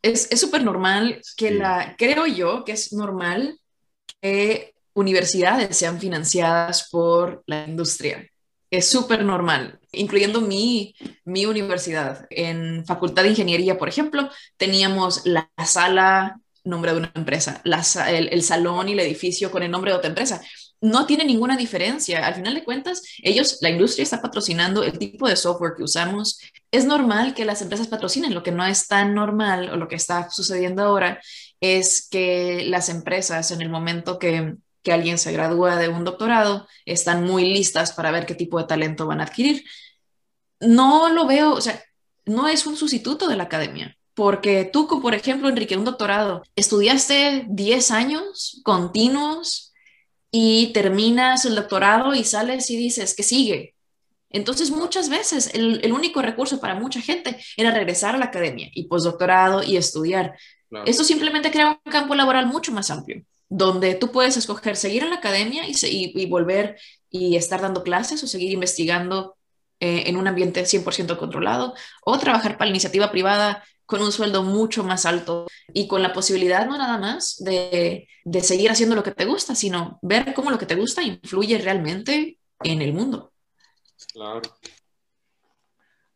Es 0.00 0.40
súper 0.40 0.62
normal 0.62 1.20
que 1.36 1.50
la, 1.50 1.96
creo 1.98 2.26
yo 2.26 2.64
que 2.64 2.72
es 2.72 2.92
normal 2.92 3.58
que 4.20 4.74
universidades 4.94 5.76
sean 5.76 5.98
financiadas 5.98 6.88
por 6.90 7.42
la 7.46 7.66
industria. 7.66 8.28
Es 8.70 8.88
súper 8.88 9.24
normal, 9.24 9.80
incluyendo 9.92 10.40
mi, 10.40 10.94
mi 11.24 11.46
universidad. 11.46 12.26
En 12.30 12.84
Facultad 12.84 13.22
de 13.22 13.30
Ingeniería, 13.30 13.78
por 13.78 13.88
ejemplo, 13.88 14.28
teníamos 14.56 15.24
la 15.24 15.50
sala 15.64 16.38
nombre 16.68 16.92
de 16.92 16.98
una 16.98 17.12
empresa, 17.14 17.62
el, 17.64 18.42
salón 18.42 18.88
y 18.88 18.92
el 18.92 19.00
edificio 19.00 19.50
con 19.50 19.62
el 19.62 19.70
nombre 19.70 19.90
de 19.90 19.98
otra 19.98 20.08
empresa. 20.08 20.40
No 20.80 21.06
tiene 21.06 21.24
ninguna 21.24 21.56
diferencia. 21.56 22.26
Al 22.26 22.34
final 22.34 22.54
de 22.54 22.64
cuentas, 22.64 23.02
ellos, 23.22 23.58
la 23.60 23.70
industria 23.70 24.04
está 24.04 24.22
patrocinando 24.22 24.84
el 24.84 24.98
tipo 24.98 25.28
de 25.28 25.36
software 25.36 25.74
que 25.76 25.82
usamos. 25.82 26.40
Es 26.70 26.84
normal 26.84 27.34
que 27.34 27.44
las 27.44 27.62
empresas 27.62 27.88
patrocinen. 27.88 28.34
Lo 28.34 28.42
que 28.42 28.52
no 28.52 28.64
es 28.64 28.86
tan 28.86 29.14
normal 29.14 29.70
o 29.70 29.76
lo 29.76 29.88
que 29.88 29.96
está 29.96 30.30
sucediendo 30.30 30.82
ahora 30.84 31.20
es 31.60 32.08
que 32.08 32.64
las 32.66 32.88
empresas 32.88 33.50
en 33.50 33.62
el 33.62 33.70
momento 33.70 34.18
que 34.18 34.56
que 34.88 34.92
alguien 34.94 35.18
se 35.18 35.32
gradúa 35.32 35.76
de 35.76 35.88
un 35.90 36.04
doctorado, 36.04 36.66
están 36.86 37.24
muy 37.24 37.44
listas 37.52 37.92
para 37.92 38.10
ver 38.10 38.24
qué 38.24 38.34
tipo 38.34 38.58
de 38.58 38.64
talento 38.66 39.06
van 39.06 39.20
a 39.20 39.24
adquirir. 39.24 39.62
No 40.60 41.10
lo 41.10 41.26
veo, 41.26 41.52
o 41.52 41.60
sea, 41.60 41.82
no 42.24 42.48
es 42.48 42.66
un 42.66 42.74
sustituto 42.74 43.28
de 43.28 43.36
la 43.36 43.44
academia, 43.44 43.97
porque 44.18 44.64
tú, 44.64 44.88
por 45.00 45.14
ejemplo, 45.14 45.48
Enrique, 45.48 45.76
un 45.76 45.84
doctorado, 45.84 46.42
estudiaste 46.56 47.46
10 47.48 47.90
años 47.92 48.60
continuos 48.64 49.72
y 50.32 50.72
terminas 50.72 51.44
el 51.44 51.54
doctorado 51.54 52.12
y 52.16 52.24
sales 52.24 52.68
y 52.68 52.76
dices 52.76 53.14
que 53.14 53.22
sigue. 53.22 53.76
Entonces, 54.28 54.72
muchas 54.72 55.08
veces 55.08 55.54
el, 55.54 55.92
único 55.92 56.20
recurso 56.20 56.58
para 56.58 56.74
mucha 56.74 57.00
gente 57.00 57.38
era 57.56 57.70
regresar 57.70 58.16
a 58.16 58.18
la 58.18 58.24
academia 58.24 58.68
y 58.74 58.88
postdoctorado 58.88 59.62
y 59.62 59.76
estudiar. 59.76 60.36
Esto 60.84 61.04
simplemente 61.04 61.52
crea 61.52 61.80
un 61.84 61.92
campo 61.92 62.16
laboral 62.16 62.46
mucho 62.46 62.72
más 62.72 62.90
amplio 62.90 63.22
donde 63.48 63.94
tú 63.94 64.10
puedes 64.10 64.36
escoger 64.36 64.74
seguir 64.74 65.04
en 65.04 65.10
la 65.10 65.16
academia 65.16 65.62
y, 65.64 66.26
volver 66.26 66.76
y 67.08 67.36
estar 67.36 67.60
dando 67.60 67.84
clases 67.84 68.20
o 68.24 68.26
seguir 68.26 68.50
investigando 68.50 69.36
eh, 69.78 70.02
en 70.06 70.16
un 70.16 70.26
ambiente 70.26 70.64
100% 70.64 71.16
controlado 71.16 71.72
o 72.04 72.18
trabajar 72.18 72.58
para 72.58 72.66
la 72.66 72.72
iniciativa 72.72 73.12
privada 73.12 73.62
con 73.88 74.02
un 74.02 74.12
sueldo 74.12 74.42
mucho 74.42 74.84
más 74.84 75.06
alto 75.06 75.46
y 75.72 75.88
con 75.88 76.02
la 76.02 76.12
posibilidad 76.12 76.66
no 76.66 76.76
nada 76.76 76.98
más 76.98 77.36
de, 77.38 78.06
de 78.22 78.40
seguir 78.42 78.70
haciendo 78.70 78.94
lo 78.94 79.02
que 79.02 79.12
te 79.12 79.24
gusta, 79.24 79.54
sino 79.54 79.98
ver 80.02 80.34
cómo 80.34 80.50
lo 80.50 80.58
que 80.58 80.66
te 80.66 80.74
gusta 80.74 81.02
influye 81.02 81.56
realmente 81.56 82.38
en 82.62 82.82
el 82.82 82.92
mundo. 82.92 83.32
Claro. 84.12 84.42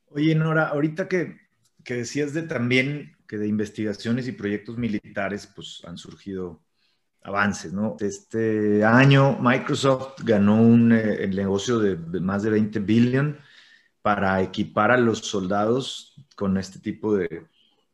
Oye, 0.08 0.34
Nora, 0.34 0.68
ahorita 0.68 1.08
que, 1.08 1.38
que 1.82 1.94
decías 1.94 2.34
de 2.34 2.42
también 2.42 3.16
que 3.26 3.38
de 3.38 3.48
investigaciones 3.48 4.28
y 4.28 4.32
proyectos 4.32 4.76
militares, 4.76 5.46
pues 5.56 5.80
han 5.86 5.96
surgido 5.96 6.62
avances, 7.22 7.72
¿no? 7.72 7.96
Este 8.00 8.84
año 8.84 9.38
Microsoft 9.40 10.20
ganó 10.24 10.60
un 10.60 10.92
eh, 10.92 11.24
el 11.24 11.34
negocio 11.34 11.78
de, 11.78 11.96
más 12.20 12.42
de 12.42 12.50
20 12.50 12.80
billion 12.80 13.38
para 14.02 14.42
equipar 14.42 14.90
a 14.90 14.98
los 14.98 15.20
soldados 15.20 16.22
con 16.36 16.58
este 16.58 16.80
tipo 16.80 17.16
de 17.16 17.46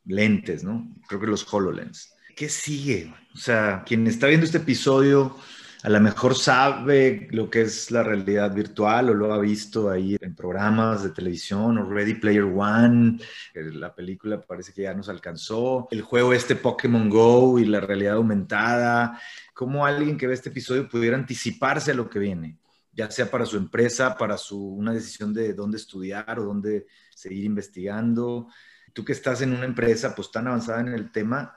lentes, 0.08 0.64
¿no? 0.64 0.92
Creo 1.06 1.20
que 1.20 1.26
los 1.28 1.46
HoloLens. 1.52 2.14
¿Qué 2.34 2.48
sigue? 2.48 3.14
O 3.34 3.38
sea, 3.38 3.84
quien 3.86 4.06
está 4.06 4.26
viendo 4.26 4.46
este 4.46 4.58
episodio 4.58 5.36
a 5.84 5.90
lo 5.90 6.00
mejor 6.00 6.34
sabe 6.36 7.28
lo 7.30 7.48
que 7.50 7.62
es 7.62 7.90
la 7.92 8.02
realidad 8.02 8.52
virtual 8.52 9.10
o 9.10 9.14
lo 9.14 9.32
ha 9.32 9.38
visto 9.38 9.90
ahí 9.90 10.16
en 10.20 10.34
programas 10.34 11.04
de 11.04 11.10
televisión 11.10 11.78
o 11.78 11.88
Ready 11.88 12.14
Player 12.14 12.42
One, 12.42 13.18
la 13.54 13.94
película 13.94 14.40
parece 14.40 14.72
que 14.72 14.82
ya 14.82 14.94
nos 14.94 15.08
alcanzó, 15.08 15.86
el 15.92 16.02
juego 16.02 16.32
este 16.32 16.56
Pokémon 16.56 17.08
Go 17.08 17.60
y 17.60 17.64
la 17.64 17.80
realidad 17.80 18.14
aumentada, 18.14 19.20
cómo 19.54 19.86
alguien 19.86 20.16
que 20.16 20.26
ve 20.26 20.34
este 20.34 20.48
episodio 20.48 20.88
pudiera 20.88 21.16
anticiparse 21.16 21.92
a 21.92 21.94
lo 21.94 22.10
que 22.10 22.18
viene, 22.18 22.58
ya 22.92 23.08
sea 23.10 23.30
para 23.30 23.46
su 23.46 23.56
empresa, 23.56 24.16
para 24.18 24.36
su, 24.36 24.60
una 24.60 24.92
decisión 24.92 25.32
de 25.32 25.54
dónde 25.54 25.76
estudiar 25.76 26.40
o 26.40 26.44
dónde 26.44 26.86
seguir 27.14 27.44
investigando. 27.44 28.48
Tú 28.98 29.04
que 29.04 29.12
estás 29.12 29.42
en 29.42 29.52
una 29.52 29.64
empresa 29.64 30.12
pues 30.12 30.28
tan 30.32 30.48
avanzada 30.48 30.80
en 30.80 30.88
el 30.88 31.12
tema, 31.12 31.56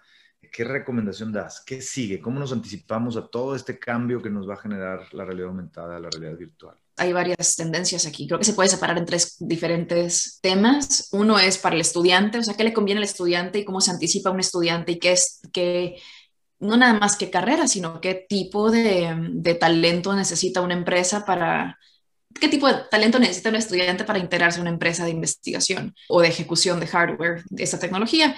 ¿qué 0.52 0.64
recomendación 0.64 1.32
das? 1.32 1.64
¿Qué 1.66 1.82
sigue? 1.82 2.22
¿Cómo 2.22 2.40
nos 2.40 2.54
anticipamos 2.54 3.18
a 3.18 3.26
todo 3.26 3.56
este 3.56 3.80
cambio 3.80 4.22
que 4.22 4.30
nos 4.30 4.48
va 4.48 4.54
a 4.54 4.58
generar 4.58 5.12
la 5.12 5.26
realidad 5.26 5.48
aumentada, 5.48 6.00
la 6.00 6.12
realidad 6.12 6.38
virtual? 6.38 6.78
Hay 6.98 7.12
varias 7.14 7.56
tendencias 7.56 8.06
aquí. 8.06 8.28
Creo 8.28 8.38
que 8.38 8.46
se 8.46 8.54
puede 8.54 8.70
separar 8.70 8.96
en 9.00 9.08
tres 9.08 9.38
diferentes 9.40 10.38
temas. 10.44 11.10
Uno 11.14 11.40
es 11.40 11.58
para 11.58 11.74
el 11.74 11.82
estudiante, 11.82 12.38
o 12.38 12.44
sea, 12.44 12.54
qué 12.54 12.64
le 12.64 12.74
conviene 12.74 13.00
al 13.00 13.06
estudiante 13.06 13.58
y 13.58 13.66
cómo 13.66 13.82
se 13.82 13.90
anticipa 13.90 14.30
un 14.30 14.40
estudiante 14.40 14.92
y 14.92 15.00
qué 15.00 15.14
es, 15.14 15.42
qué, 15.52 15.96
no 16.60 16.78
nada 16.78 16.94
más 17.00 17.16
qué 17.16 17.32
carrera, 17.32 17.68
sino 17.68 18.00
qué 18.02 18.24
tipo 18.30 18.70
de, 18.70 19.18
de 19.32 19.56
talento 19.56 20.14
necesita 20.16 20.62
una 20.62 20.76
empresa 20.76 21.26
para, 21.26 21.80
qué 22.40 22.48
tipo 22.48 22.68
de 22.68 22.76
talento 22.90 23.20
necesita 23.20 23.50
un 23.50 23.56
estudiante 23.56 24.04
para 24.04 24.20
integrarse 24.20 24.60
a 24.60 24.62
una 24.62 24.72
empresa 24.72 25.06
de 25.06 25.12
investigación 25.12 25.96
o 26.08 26.22
de 26.22 26.28
ejecución 26.28 26.80
de 26.80 26.88
hardware 26.88 27.44
de 27.50 27.64
esta 27.64 27.80
tecnología. 27.80 28.36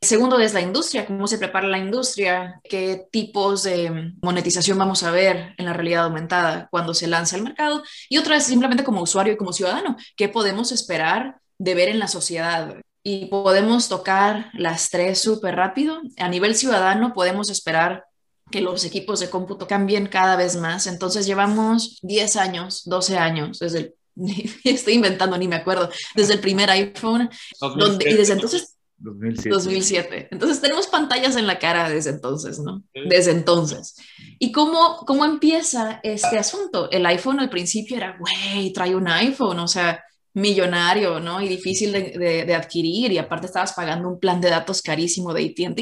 Segundo 0.00 0.38
es 0.38 0.52
la 0.52 0.60
industria, 0.60 1.06
cómo 1.06 1.26
se 1.26 1.38
prepara 1.38 1.66
la 1.66 1.78
industria, 1.78 2.60
qué 2.68 3.06
tipos 3.10 3.62
de 3.62 4.12
monetización 4.22 4.76
vamos 4.76 5.02
a 5.02 5.10
ver 5.10 5.54
en 5.56 5.64
la 5.64 5.72
realidad 5.72 6.04
aumentada 6.04 6.68
cuando 6.70 6.92
se 6.92 7.06
lanza 7.06 7.36
al 7.36 7.42
mercado. 7.42 7.82
Y 8.08 8.18
otra 8.18 8.36
es 8.36 8.44
simplemente 8.44 8.84
como 8.84 9.02
usuario 9.02 9.32
y 9.32 9.36
como 9.36 9.52
ciudadano, 9.52 9.96
qué 10.16 10.28
podemos 10.28 10.70
esperar 10.70 11.40
de 11.58 11.74
ver 11.74 11.88
en 11.88 11.98
la 11.98 12.08
sociedad. 12.08 12.76
Y 13.02 13.26
podemos 13.26 13.88
tocar 13.88 14.50
las 14.52 14.90
tres 14.90 15.20
súper 15.20 15.56
rápido. 15.56 16.00
A 16.18 16.28
nivel 16.28 16.54
ciudadano 16.54 17.14
podemos 17.14 17.50
esperar 17.50 18.04
que 18.50 18.60
los 18.60 18.84
equipos 18.84 19.20
de 19.20 19.30
cómputo 19.30 19.66
cambien 19.66 20.06
cada 20.06 20.36
vez 20.36 20.56
más. 20.56 20.86
Entonces 20.86 21.26
llevamos 21.26 21.98
10 22.02 22.36
años, 22.36 22.82
12 22.84 23.18
años 23.18 23.58
desde 23.58 23.78
el 23.78 23.94
estoy 24.64 24.94
inventando, 24.94 25.36
ni 25.36 25.48
me 25.48 25.56
acuerdo, 25.56 25.90
desde 26.14 26.34
el 26.34 26.40
primer 26.40 26.70
iPhone, 26.70 27.28
donde, 27.60 28.10
y 28.10 28.14
desde 28.14 28.32
entonces 28.32 28.76
2007. 28.98 29.50
2007. 29.50 30.28
Entonces 30.30 30.60
tenemos 30.60 30.86
pantallas 30.86 31.36
en 31.36 31.46
la 31.46 31.58
cara 31.58 31.88
desde 31.88 32.10
entonces, 32.10 32.58
¿no? 32.58 32.82
Desde 32.94 33.32
entonces. 33.32 33.94
¿Y 34.38 34.52
cómo, 34.52 35.04
cómo 35.06 35.26
empieza 35.26 36.00
este 36.02 36.38
asunto? 36.38 36.90
El 36.90 37.04
iPhone 37.04 37.40
al 37.40 37.50
principio 37.50 37.98
era, 37.98 38.16
güey, 38.18 38.72
trae 38.72 38.94
un 38.94 39.06
iPhone, 39.06 39.58
o 39.58 39.68
sea, 39.68 40.02
millonario, 40.32 41.20
¿no? 41.20 41.42
Y 41.42 41.48
difícil 41.48 41.92
de, 41.92 42.44
de 42.46 42.54
adquirir 42.54 43.12
y 43.12 43.18
aparte 43.18 43.46
estabas 43.46 43.74
pagando 43.74 44.08
un 44.08 44.18
plan 44.18 44.40
de 44.40 44.48
datos 44.48 44.80
carísimo 44.80 45.34
de 45.34 45.44
ATT. 45.44 45.80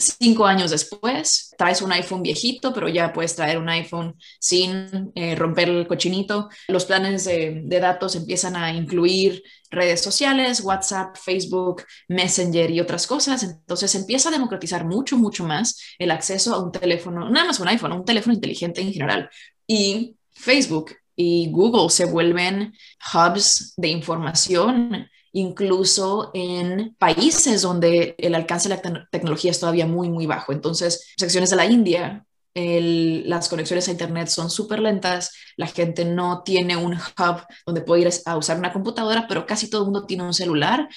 Cinco 0.00 0.46
años 0.46 0.70
después, 0.70 1.54
traes 1.58 1.82
un 1.82 1.92
iPhone 1.92 2.22
viejito, 2.22 2.72
pero 2.72 2.88
ya 2.88 3.12
puedes 3.12 3.36
traer 3.36 3.58
un 3.58 3.68
iPhone 3.68 4.16
sin 4.38 5.12
eh, 5.14 5.34
romper 5.34 5.68
el 5.68 5.86
cochinito. 5.86 6.48
Los 6.68 6.86
planes 6.86 7.26
de, 7.26 7.62
datos 7.80 8.16
empiezan 8.16 8.56
a 8.56 8.72
incluir 8.72 9.42
redes 9.70 10.00
sociales, 10.00 10.62
WhatsApp, 10.62 11.16
Facebook, 11.16 11.84
Messenger 12.08 12.70
y 12.70 12.80
otras 12.80 13.06
cosas. 13.06 13.42
Entonces 13.42 13.94
empieza 13.94 14.30
a 14.30 14.32
democratizar 14.32 14.86
mucho, 14.86 15.18
mucho 15.18 15.44
más 15.44 15.78
el 15.98 16.10
acceso 16.10 16.54
a 16.54 16.62
un 16.62 16.72
teléfono, 16.72 17.28
nada 17.28 17.48
más 17.48 17.60
un 17.60 17.68
iPhone, 17.68 17.92
un 17.92 18.04
teléfono 18.04 18.34
inteligente 18.34 18.80
en 18.80 18.94
general. 18.94 19.28
Y 19.66 20.16
Facebook 20.32 20.96
y 21.14 21.50
Google 21.50 21.90
se 21.90 22.06
vuelven 22.06 22.72
hubs 23.12 23.74
de 23.76 23.88
información 23.88 25.10
incluso 25.32 26.30
en 26.34 26.94
países 26.98 27.62
donde 27.62 28.14
el 28.18 28.34
alcance 28.34 28.68
de 28.68 28.76
la 28.76 29.08
tecnología 29.10 29.50
es 29.50 29.60
todavía 29.60 29.86
muy, 29.86 30.08
muy 30.08 30.26
bajo. 30.26 30.52
Entonces, 30.52 31.12
secciones 31.16 31.50
de 31.50 31.56
la 31.56 31.66
India, 31.66 32.26
las 32.54 33.48
conexiones 33.48 33.88
a 33.88 33.92
Internet 33.92 34.28
son 34.28 34.50
súper 34.50 34.80
lentas, 34.80 35.32
la 35.56 35.66
gente 35.66 36.04
no 36.04 36.42
tiene 36.42 36.76
un 36.76 36.94
hub 36.94 37.46
donde 37.64 37.80
puede 37.80 38.02
ir 38.02 38.10
a 38.26 38.36
usar 38.36 38.58
una 38.58 38.72
computadora, 38.72 39.26
pero 39.28 39.46
casi 39.46 39.70
todo 39.70 39.82
el 39.82 39.86
mundo 39.86 40.06
tiene 40.06 40.24
un 40.24 40.34
celular 40.34 40.88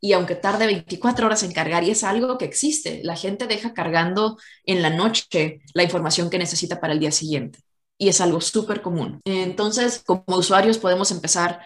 y 0.00 0.12
aunque 0.12 0.34
tarde 0.34 0.66
24 0.66 1.26
horas 1.26 1.42
en 1.42 1.52
cargar, 1.52 1.82
y 1.82 1.90
es 1.90 2.04
algo 2.04 2.38
que 2.38 2.44
existe, 2.44 3.00
la 3.02 3.16
gente 3.16 3.46
deja 3.46 3.72
cargando 3.72 4.36
en 4.64 4.82
la 4.82 4.90
noche 4.90 5.60
la 5.74 5.82
información 5.82 6.30
que 6.30 6.38
necesita 6.38 6.80
para 6.80 6.92
el 6.92 7.00
día 7.00 7.10
siguiente. 7.10 7.60
Y 7.98 8.08
es 8.08 8.20
algo 8.20 8.40
súper 8.40 8.82
común. 8.82 9.20
Entonces, 9.24 10.02
como 10.04 10.22
usuarios 10.28 10.78
podemos 10.78 11.10
empezar 11.10 11.60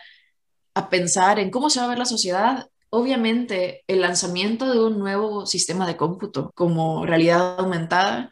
a 0.74 0.88
pensar 0.90 1.38
en 1.38 1.50
cómo 1.50 1.70
se 1.70 1.80
va 1.80 1.86
a 1.86 1.88
ver 1.88 1.98
la 1.98 2.04
sociedad. 2.06 2.68
Obviamente, 2.90 3.84
el 3.86 4.00
lanzamiento 4.00 4.72
de 4.72 4.80
un 4.80 4.98
nuevo 4.98 5.46
sistema 5.46 5.86
de 5.86 5.96
cómputo 5.96 6.50
como 6.54 7.06
realidad 7.06 7.60
aumentada 7.60 8.30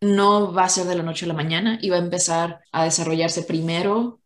no 0.00 0.52
va 0.52 0.64
a 0.64 0.68
ser 0.68 0.86
de 0.86 0.96
la 0.96 1.02
noche 1.02 1.24
a 1.24 1.28
la 1.28 1.34
mañana 1.34 1.78
y 1.80 1.90
va 1.90 1.96
a 1.96 2.00
empezar 2.00 2.60
a 2.72 2.84
desarrollarse 2.84 3.42
primero 3.42 4.20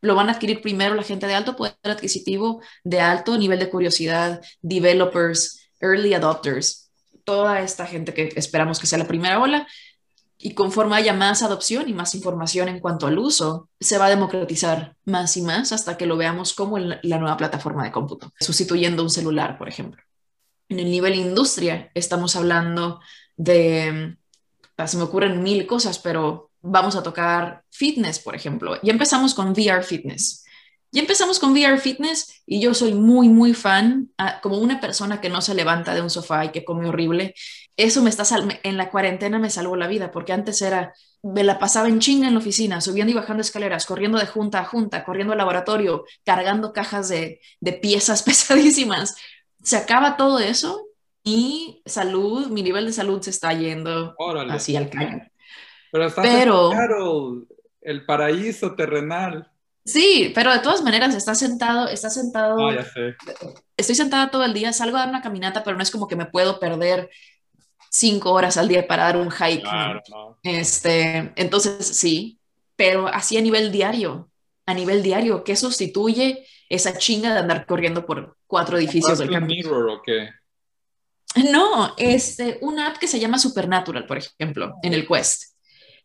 lo 0.00 0.14
van 0.14 0.28
a 0.28 0.32
adquirir 0.32 0.62
primero 0.62 0.94
la 0.94 1.02
gente 1.02 1.26
de 1.26 1.34
alto 1.34 1.56
poder 1.56 1.74
adquisitivo, 1.82 2.62
de 2.84 3.00
alto 3.00 3.36
nivel 3.36 3.58
de 3.58 3.70
curiosidad, 3.70 4.40
developers, 4.62 5.70
early 5.80 6.14
adopters, 6.14 6.90
toda 7.24 7.60
esta 7.60 7.86
gente 7.86 8.14
que 8.14 8.32
esperamos 8.36 8.78
que 8.78 8.86
sea 8.86 8.98
la 8.98 9.08
primera 9.08 9.40
ola. 9.40 9.66
Y 10.40 10.54
conforme 10.54 10.96
haya 10.96 11.12
más 11.12 11.42
adopción 11.42 11.88
y 11.88 11.92
más 11.92 12.14
información 12.14 12.68
en 12.68 12.78
cuanto 12.78 13.08
al 13.08 13.18
uso, 13.18 13.68
se 13.80 13.98
va 13.98 14.06
a 14.06 14.10
democratizar 14.10 14.94
más 15.04 15.36
y 15.36 15.42
más 15.42 15.72
hasta 15.72 15.96
que 15.96 16.06
lo 16.06 16.16
veamos 16.16 16.54
como 16.54 16.78
la 16.78 17.18
nueva 17.18 17.36
plataforma 17.36 17.82
de 17.82 17.90
cómputo, 17.90 18.32
sustituyendo 18.38 19.02
un 19.02 19.10
celular, 19.10 19.58
por 19.58 19.68
ejemplo. 19.68 20.00
En 20.68 20.78
el 20.78 20.90
nivel 20.90 21.16
industria, 21.16 21.90
estamos 21.94 22.36
hablando 22.36 23.00
de, 23.36 24.16
se 24.86 24.96
me 24.96 25.02
ocurren 25.02 25.42
mil 25.42 25.66
cosas, 25.66 25.98
pero 25.98 26.50
vamos 26.60 26.94
a 26.94 27.02
tocar 27.02 27.64
fitness, 27.70 28.18
por 28.18 28.34
ejemplo. 28.34 28.80
Ya 28.82 28.92
empezamos 28.92 29.34
con 29.34 29.50
VR 29.50 29.82
Fitness. 29.82 30.44
Ya 30.90 31.02
empezamos 31.02 31.38
con 31.38 31.52
VR 31.52 31.78
Fitness 31.78 32.42
y 32.46 32.60
yo 32.60 32.72
soy 32.74 32.94
muy, 32.94 33.28
muy 33.28 33.52
fan, 33.54 34.10
ah, 34.16 34.40
como 34.40 34.58
una 34.58 34.80
persona 34.80 35.20
que 35.20 35.28
no 35.28 35.42
se 35.42 35.54
levanta 35.54 35.94
de 35.94 36.00
un 36.00 36.10
sofá 36.10 36.46
y 36.46 36.50
que 36.50 36.64
come 36.64 36.88
horrible. 36.88 37.34
Eso 37.78 38.02
me 38.02 38.10
está 38.10 38.24
en 38.64 38.76
la 38.76 38.90
cuarentena 38.90 39.38
me 39.38 39.50
salvó 39.50 39.76
la 39.76 39.86
vida 39.86 40.10
porque 40.10 40.32
antes 40.32 40.60
era 40.62 40.92
me 41.22 41.44
la 41.44 41.60
pasaba 41.60 41.86
en 41.86 42.00
chinga 42.00 42.26
en 42.26 42.34
la 42.34 42.40
oficina, 42.40 42.80
subiendo 42.80 43.12
y 43.12 43.14
bajando 43.14 43.40
escaleras, 43.40 43.86
corriendo 43.86 44.18
de 44.18 44.26
junta 44.26 44.58
a 44.58 44.64
junta, 44.64 45.04
corriendo 45.04 45.32
al 45.32 45.38
laboratorio, 45.38 46.04
cargando 46.24 46.72
cajas 46.72 47.08
de, 47.08 47.40
de 47.60 47.72
piezas 47.72 48.22
pesadísimas. 48.24 49.14
Se 49.62 49.76
acaba 49.76 50.16
todo 50.16 50.40
eso 50.40 50.88
y 51.22 51.80
salud, 51.86 52.48
mi 52.48 52.64
nivel 52.64 52.84
de 52.84 52.92
salud 52.92 53.22
se 53.22 53.30
está 53.30 53.52
yendo 53.52 54.16
así 54.50 54.74
al 54.74 54.90
caño. 54.90 55.22
Pero 55.92 56.06
está 56.06 56.22
claro, 56.22 57.46
el 57.80 58.04
paraíso 58.04 58.74
terrenal. 58.74 59.52
Sí, 59.84 60.32
pero 60.34 60.52
de 60.52 60.58
todas 60.58 60.82
maneras 60.82 61.14
está 61.14 61.36
sentado, 61.36 61.86
está 61.86 62.10
sentado. 62.10 62.68
Ah, 62.68 62.74
ya 62.74 62.84
sé. 62.84 63.14
Estoy 63.76 63.94
sentada 63.94 64.30
todo 64.32 64.44
el 64.44 64.52
día, 64.52 64.72
salgo 64.72 64.96
a 64.96 65.00
dar 65.00 65.08
una 65.08 65.22
caminata, 65.22 65.62
pero 65.62 65.76
no 65.76 65.82
es 65.84 65.92
como 65.92 66.08
que 66.08 66.16
me 66.16 66.26
puedo 66.26 66.58
perder 66.58 67.08
cinco 67.90 68.32
horas 68.32 68.56
al 68.56 68.68
día 68.68 68.86
para 68.86 69.04
dar 69.04 69.16
un 69.16 69.30
hike. 69.30 69.68
Este, 70.42 71.32
entonces 71.36 71.86
sí, 71.86 72.38
pero 72.76 73.08
así 73.08 73.36
a 73.36 73.40
nivel 73.40 73.72
diario, 73.72 74.30
a 74.66 74.74
nivel 74.74 75.02
diario, 75.02 75.44
¿qué 75.44 75.56
sustituye 75.56 76.46
esa 76.68 76.96
chinga 76.98 77.32
de 77.32 77.40
andar 77.40 77.66
corriendo 77.66 78.04
por 78.04 78.36
cuatro 78.46 78.78
edificios 78.78 79.18
del 79.18 79.30
campo? 79.30 79.46
Mirror 79.46 79.90
o 79.90 80.02
qué? 80.02 80.30
No, 81.50 81.94
este, 81.98 82.58
una 82.62 82.88
app 82.88 82.98
que 82.98 83.06
se 83.06 83.20
llama 83.20 83.38
Supernatural, 83.38 84.06
por 84.06 84.18
ejemplo, 84.18 84.74
en 84.82 84.94
el 84.94 85.06
Quest 85.06 85.58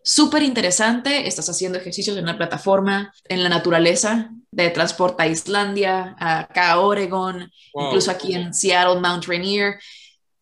súper 0.03 0.43
interesante. 0.43 1.27
Estás 1.27 1.49
haciendo 1.49 1.79
ejercicios 1.79 2.15
en 2.17 2.23
una 2.23 2.37
plataforma 2.37 3.13
en 3.25 3.41
la 3.41 3.49
naturaleza 3.49 4.29
de 4.51 4.69
transporte 4.69 5.23
a 5.23 5.27
Islandia, 5.27 6.15
acá 6.19 6.73
a 6.73 6.79
Oregon, 6.79 7.49
incluso 7.73 8.11
aquí 8.11 8.35
en 8.35 8.53
Seattle, 8.53 8.99
Mount 8.99 9.25
Rainier. 9.25 9.79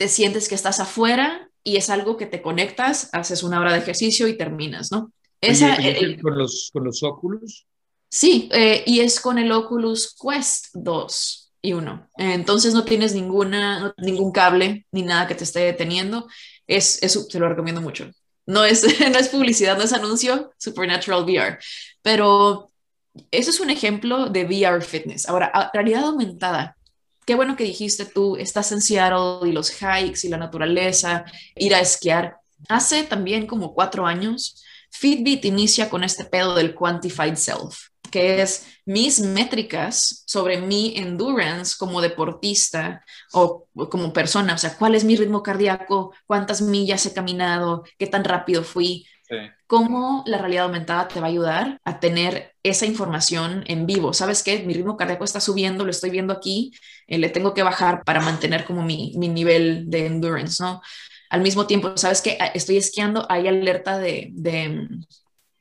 Te 0.02 0.08
sientes 0.08 0.50
que 0.50 0.56
estás 0.56 0.80
afuera 0.80 1.48
y 1.64 1.76
es 1.76 1.92
algo 1.92 2.18
que 2.18 2.26
te 2.26 2.42
conectas, 2.42 3.10
haces 3.14 3.44
una 3.44 3.60
hora 3.60 3.72
de 3.72 3.78
ejercicio 3.78 4.28
y 4.28 4.36
terminas, 4.36 4.92
¿no? 4.92 5.14
Esa, 5.40 5.78
con, 6.20 6.40
los, 6.40 6.72
con 6.74 6.86
los 6.86 7.04
Oculus? 7.04 7.68
Sí, 8.10 8.50
eh, 8.52 8.84
y 8.88 9.02
es 9.02 9.20
con 9.20 9.38
el 9.38 9.52
Oculus 9.52 10.16
Quest 10.20 10.70
2 10.74 11.54
y 11.62 11.74
1. 11.74 12.10
Entonces 12.18 12.74
no 12.74 12.84
tienes 12.84 13.14
ninguna, 13.14 13.94
ningún 14.00 14.32
cable 14.32 14.88
ni 14.92 15.04
nada 15.04 15.28
que 15.28 15.36
te 15.36 15.44
esté 15.44 15.60
deteniendo. 15.60 16.28
Es, 16.66 17.04
es, 17.04 17.28
te 17.28 17.38
lo 17.38 17.48
recomiendo 17.48 17.82
mucho. 17.82 18.10
No 18.48 18.66
es, 18.66 18.84
no 19.12 19.20
es 19.20 19.30
publicidad, 19.30 19.78
no 19.78 19.84
es 19.84 19.94
anuncio, 19.94 20.52
Supernatural 20.58 21.26
VR. 21.26 21.60
Pero 22.02 22.72
eso 23.30 23.52
es 23.52 23.60
un 23.60 23.70
ejemplo 23.70 24.30
de 24.30 24.46
VR 24.46 24.82
fitness. 24.82 25.30
Ahora, 25.30 25.70
realidad 25.72 26.06
aumentada. 26.06 26.76
Qué 27.26 27.36
bueno 27.36 27.56
que 27.56 27.64
dijiste 27.64 28.06
tú, 28.06 28.36
estás 28.36 28.72
en 28.72 28.82
Seattle 28.82 29.48
y 29.50 29.52
los 29.52 29.72
hikes 29.72 30.22
y 30.24 30.30
la 30.30 30.38
naturaleza, 30.38 31.26
ir 31.56 31.76
a 31.76 31.80
esquiar. 31.80 32.38
Hace 32.68 33.04
también 33.04 33.48
como 33.48 33.74
cuatro 33.74 34.06
años, 34.06 34.64
Fitbit 34.90 35.46
inicia 35.46 35.90
con 35.90 36.04
este 36.04 36.26
pedo 36.26 36.56
del 36.56 36.76
quantified 36.76 37.36
self 37.36 37.92
que 38.12 38.42
es 38.42 38.68
mis 38.86 39.20
métricas 39.22 40.24
sobre 40.28 40.60
mi 40.62 40.94
endurance 40.98 41.76
como 41.80 42.02
deportista 42.02 43.04
o, 43.32 43.68
como 43.90 44.14
persona, 44.14 44.54
o 44.54 44.58
sea, 44.58 44.78
cuál 44.78 44.94
es 44.94 45.04
mi 45.04 45.16
ritmo 45.16 45.42
cardíaco, 45.42 46.14
cuántas 46.28 46.62
millas 46.62 47.06
he 47.06 47.14
caminado, 47.14 47.84
qué 47.98 48.06
tan 48.06 48.24
rápido 48.24 48.64
fui. 48.64 49.08
¿Cómo 49.66 50.26
la 50.28 50.40
realidad 50.40 50.66
aumentada 50.66 51.08
te 51.08 51.22
va 51.22 51.28
a 51.28 51.30
ayudar 51.30 51.80
a 51.86 52.02
tener 52.02 52.54
esa 52.64 52.86
información 52.86 53.64
en 53.68 53.86
vivo? 53.86 54.12
¿Sabes 54.12 54.44
qué? 54.44 54.62
Mi 54.64 54.74
ritmo 54.74 54.98
cardíaco 54.98 55.24
está 55.24 55.40
subiendo, 55.40 55.86
lo 55.86 55.92
estoy 55.92 56.10
viendo 56.10 56.34
aquí, 56.34 56.74
eh, 57.12 57.18
le 57.18 57.30
tengo 57.30 57.54
que 57.54 57.64
bajar 57.64 58.04
para 58.04 58.22
mantener 58.22 58.64
como 58.64 58.84
mi, 58.84 59.14
mi 59.18 59.28
nivel 59.28 59.90
de 59.90 60.06
endurance, 60.06 60.64
¿no? 60.64 60.82
Al 61.30 61.42
mismo 61.42 61.68
tiempo, 61.68 61.96
¿sabes 61.98 62.22
qué? 62.22 62.38
Estoy 62.54 62.78
esquiando, 62.78 63.26
hay 63.30 63.48
alerta 63.48 63.98
de, 63.98 64.30
de 64.32 64.88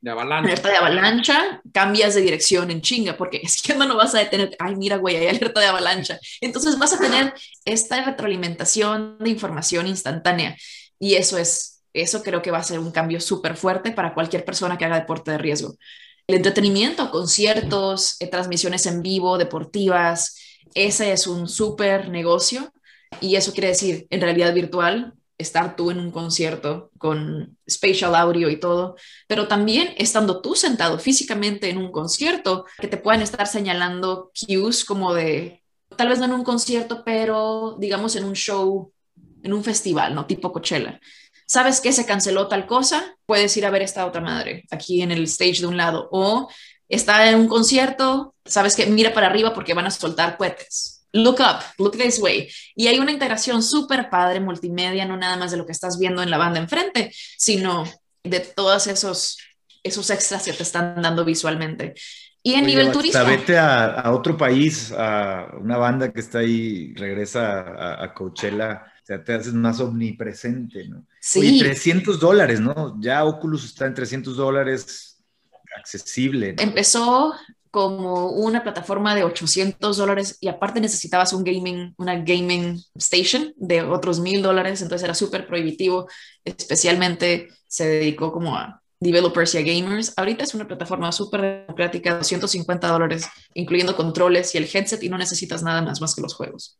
de 0.01 0.11
avalancha. 0.11 0.47
Alerta 0.47 0.69
de 0.71 0.77
avalancha, 0.77 1.63
cambias 1.73 2.15
de 2.15 2.23
dirección 2.23 2.71
en 2.71 2.81
chinga, 2.81 3.17
porque 3.17 3.41
es 3.43 3.61
que 3.61 3.75
no 3.75 3.97
vas 3.97 4.15
a 4.15 4.19
detener, 4.21 4.57
ay, 4.59 4.77
mira, 4.77 4.97
güey, 4.97 5.17
hay 5.17 5.27
alerta 5.27 5.61
de 5.61 5.67
avalancha. 5.67 6.19
Entonces 6.41 6.79
vas 6.79 6.93
a 6.93 6.99
tener 6.99 7.35
esta 7.65 8.03
retroalimentación 8.05 9.19
de 9.19 9.31
información 9.31 9.87
instantánea. 9.87 10.57
Y 10.99 11.15
eso 11.15 11.37
es, 11.37 11.83
eso 11.93 12.23
creo 12.23 12.43
que 12.43 12.51
va 12.51 12.59
a 12.59 12.63
ser 12.63 12.79
un 12.79 12.93
cambio 12.93 13.21
súper 13.21 13.57
fuerte 13.57 13.93
para 13.93 14.15
cualquier 14.15 14.45
persona 14.45 14.79
que 14.79 14.85
haga 14.85 15.01
deporte 15.01 15.33
de 15.33 15.39
riesgo. 15.39 15.75
El 16.27 16.37
entretenimiento, 16.37 17.11
conciertos, 17.11 18.17
eh, 18.21 18.29
transmisiones 18.29 18.87
en 18.87 19.03
vivo, 19.03 19.37
deportivas, 19.37 20.40
ese 20.75 21.13
es 21.13 21.27
un 21.27 21.49
súper 21.49 22.09
negocio. 22.09 22.73
Y 23.21 23.37
eso 23.37 23.53
quiere 23.53 23.69
decir, 23.69 24.07
en 24.11 24.21
realidad 24.21 24.55
virtual, 24.55 25.15
estar 25.41 25.75
tú 25.75 25.91
en 25.91 25.99
un 25.99 26.11
concierto 26.11 26.91
con 26.99 27.57
spatial 27.69 28.15
audio 28.15 28.51
y 28.51 28.61
todo, 28.61 28.97
pero 29.27 29.49
también 29.49 29.95
estando 29.97 30.41
tú 30.41 30.55
sentado 30.55 30.99
físicamente 30.99 31.71
en 31.71 31.79
un 31.79 31.91
concierto, 31.91 32.67
que 32.79 32.89
te 32.89 32.99
puedan 32.99 33.23
estar 33.23 33.47
señalando 33.47 34.31
cues 34.35 34.85
como 34.85 35.15
de, 35.15 35.63
tal 35.97 36.09
vez 36.09 36.19
no 36.19 36.27
en 36.27 36.33
un 36.33 36.45
concierto, 36.45 37.03
pero 37.05 37.77
digamos 37.79 38.17
en 38.17 38.25
un 38.25 38.35
show, 38.35 38.93
en 39.43 39.53
un 39.53 39.65
festival, 39.65 40.15
¿no? 40.15 40.27
Tipo 40.27 40.53
Coachella. 40.53 41.01
¿Sabes 41.47 41.81
que 41.81 41.93
se 41.93 42.07
canceló 42.07 42.47
tal 42.47 42.67
cosa? 42.67 43.17
Puedes 43.27 43.57
ir 43.57 43.67
a 43.67 43.71
ver 43.71 43.83
esta 43.83 44.07
otra 44.07 44.21
madre 44.21 44.65
aquí 44.71 45.03
en 45.03 45.11
el 45.11 45.25
stage 45.25 45.61
de 45.61 45.67
un 45.67 45.77
lado. 45.77 46.09
O 46.13 46.49
está 46.91 47.31
en 47.31 47.37
un 47.37 47.49
concierto, 47.49 48.35
sabes 48.45 48.77
que 48.77 48.87
mira 48.87 49.15
para 49.15 49.29
arriba 49.29 49.55
porque 49.55 49.75
van 49.75 49.87
a 49.87 49.91
soltar 49.91 50.37
cohetes 50.37 51.01
look 51.13 51.41
up, 51.41 51.63
look 51.79 51.97
this 51.97 52.19
way. 52.21 52.49
Y 52.75 52.87
hay 52.87 52.99
una 52.99 53.13
integración 53.13 53.63
súper 53.63 54.11
padre 54.11 54.41
multimedia, 54.41 55.05
no 55.05 55.17
nada 55.17 55.37
más 55.37 55.51
de 55.51 55.57
lo 55.57 55.67
que 55.67 55.73
estás 55.73 55.99
viendo 55.99 56.23
en 56.23 56.31
la 56.31 56.39
banda 56.39 56.61
enfrente, 56.61 57.13
sino 57.37 57.85
de 58.23 58.41
todos 58.41 58.87
esos, 58.87 59.39
esos 59.83 60.11
extras 60.11 60.45
que 60.45 60.53
te 60.53 60.63
están 60.63 61.01
dando 61.01 61.25
visualmente. 61.25 61.95
Y 62.43 62.55
en 62.55 62.65
nivel 62.65 62.91
turístico. 62.91 63.25
Vete 63.27 63.59
a, 63.59 63.87
a, 63.87 64.13
otro 64.13 64.37
país, 64.37 64.93
a 64.97 65.49
una 65.61 65.77
banda 65.77 66.11
que 66.11 66.21
está 66.21 66.39
ahí, 66.39 66.95
regresa 66.95 67.61
a, 67.61 68.05
a 68.05 68.15
Coachella, 68.15 68.85
o 69.03 69.07
sea, 69.07 69.23
te 69.23 69.35
haces 69.35 69.53
más 69.53 69.79
omnipresente, 69.81 70.89
¿no? 70.89 71.05
Sí. 71.21 71.59
300 71.59 72.19
dólares, 72.19 72.61
¿no? 72.61 72.99
Ya 72.99 73.25
Oculus 73.25 73.65
está 73.65 73.87
en 73.87 73.95
300 73.95 74.37
dólares 74.37 75.10
accesible. 75.81 76.55
Empezó 76.59 77.35
como 77.71 78.31
una 78.31 78.63
plataforma 78.63 79.15
de 79.15 79.23
800 79.23 79.97
dólares 79.97 80.39
y 80.41 80.49
aparte 80.49 80.81
necesitabas 80.81 81.33
un 81.33 81.45
gaming, 81.45 81.95
una 81.99 82.17
gaming 82.17 82.83
station 82.97 83.55
de 83.57 83.83
otros 83.83 84.19
mil 84.19 84.43
dólares, 84.43 84.83
entonces 84.83 85.05
era 85.05 85.15
súper 85.15 85.47
prohibitivo, 85.47 86.09
especialmente 86.45 87.49
se 87.69 87.87
dedicó 87.87 88.33
como 88.33 88.57
a 88.57 88.83
developers 88.99 89.55
y 89.55 89.59
a 89.59 89.63
gamers. 89.63 90.13
Ahorita 90.17 90.45
es 90.45 90.55
una 90.55 90.67
plataforma 90.67 91.13
súper 91.13 91.65
democrática, 91.67 92.17
250 92.17 92.89
dólares, 92.89 93.29
incluyendo 93.55 93.97
controles 93.97 94.55
y 94.55 94.59
el 94.59 94.69
headset 94.73 95.03
y 95.03 95.09
no 95.09 95.17
necesitas 95.17 95.63
nada 95.63 95.81
más 95.81 96.01
más 96.01 96.15
que 96.15 96.23
los 96.23 96.35
juegos. 96.35 96.79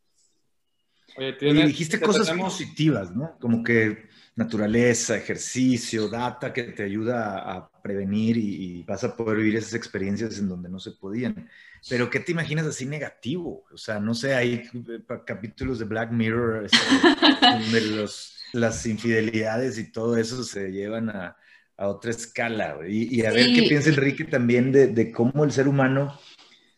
Oye, 1.17 1.35
y 1.41 1.63
dijiste 1.63 1.99
cosas 1.99 2.31
positivas, 2.37 3.11
¿no? 3.11 3.37
Como 3.39 3.63
que 3.63 4.09
naturaleza, 4.35 5.17
ejercicio, 5.17 6.07
data 6.07 6.53
que 6.53 6.63
te 6.63 6.83
ayuda 6.83 7.37
a 7.37 7.69
prevenir 7.81 8.37
y, 8.37 8.83
vas 8.83 9.03
a 9.03 9.15
poder 9.15 9.37
vivir 9.37 9.57
esas 9.57 9.73
experiencias 9.73 10.37
en 10.39 10.49
donde 10.49 10.69
no 10.69 10.79
se 10.79 10.91
podían. 10.91 11.49
Pero 11.89 12.09
¿qué 12.09 12.19
te 12.19 12.31
imaginas 12.31 12.65
así 12.65 12.85
negativo? 12.85 13.65
O 13.71 13.77
sea, 13.77 13.99
no 13.99 14.13
sé, 14.13 14.35
hay 14.35 14.63
eh, 14.73 15.01
capítulos 15.25 15.79
de 15.79 15.85
Black 15.85 16.11
Mirror 16.11 16.65
este, 16.65 16.77
donde 17.41 17.81
los, 17.81 18.37
las 18.53 18.85
infidelidades 18.85 19.77
y 19.77 19.91
todo 19.91 20.17
eso 20.17 20.43
se 20.43 20.71
llevan 20.71 21.09
a, 21.09 21.35
a 21.77 21.87
otra 21.87 22.11
escala. 22.11 22.77
Y, 22.87 23.25
a 23.25 23.31
ver 23.31 23.47
qué 23.53 23.63
piensa 23.63 23.89
Enrique 23.89 24.25
también 24.25 24.71
de, 24.71 24.87
de, 24.87 25.11
cómo 25.11 25.43
el 25.43 25.51
ser 25.51 25.67
humano 25.67 26.17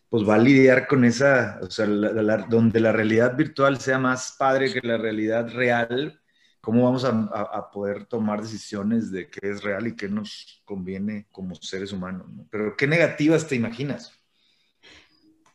pues 0.10 0.30
va 0.30 0.36
a 0.36 0.40
lidiar 0.40 0.88
con 0.88 1.06
esa, 1.06 1.60
o 1.64 1.72
sea, 1.72 1.88
donde 1.88 2.80
la 2.80 2.92
realidad 2.92 3.36
virtual 3.36 3.80
sea 3.80 3.98
más 3.98 4.36
padre 4.38 4.72
que 4.72 4.86
la 4.86 4.98
realidad 4.98 5.52
real, 5.52 6.22
¿cómo 6.64 6.86
vamos 6.86 7.04
a, 7.04 7.70
poder 7.72 8.06
tomar 8.06 8.42
decisiones 8.42 9.12
de 9.12 9.30
qué 9.30 9.50
es 9.50 9.62
real 9.62 9.86
y 9.86 9.98
qué 9.98 10.08
nos 10.08 10.62
conviene 10.64 11.28
como 11.30 11.56
seres 11.56 11.92
humanos? 11.92 12.26
Pero 12.50 12.78
¿qué 12.78 12.88
negativas 12.88 13.46
te 13.46 13.56
imaginas? 13.56 14.14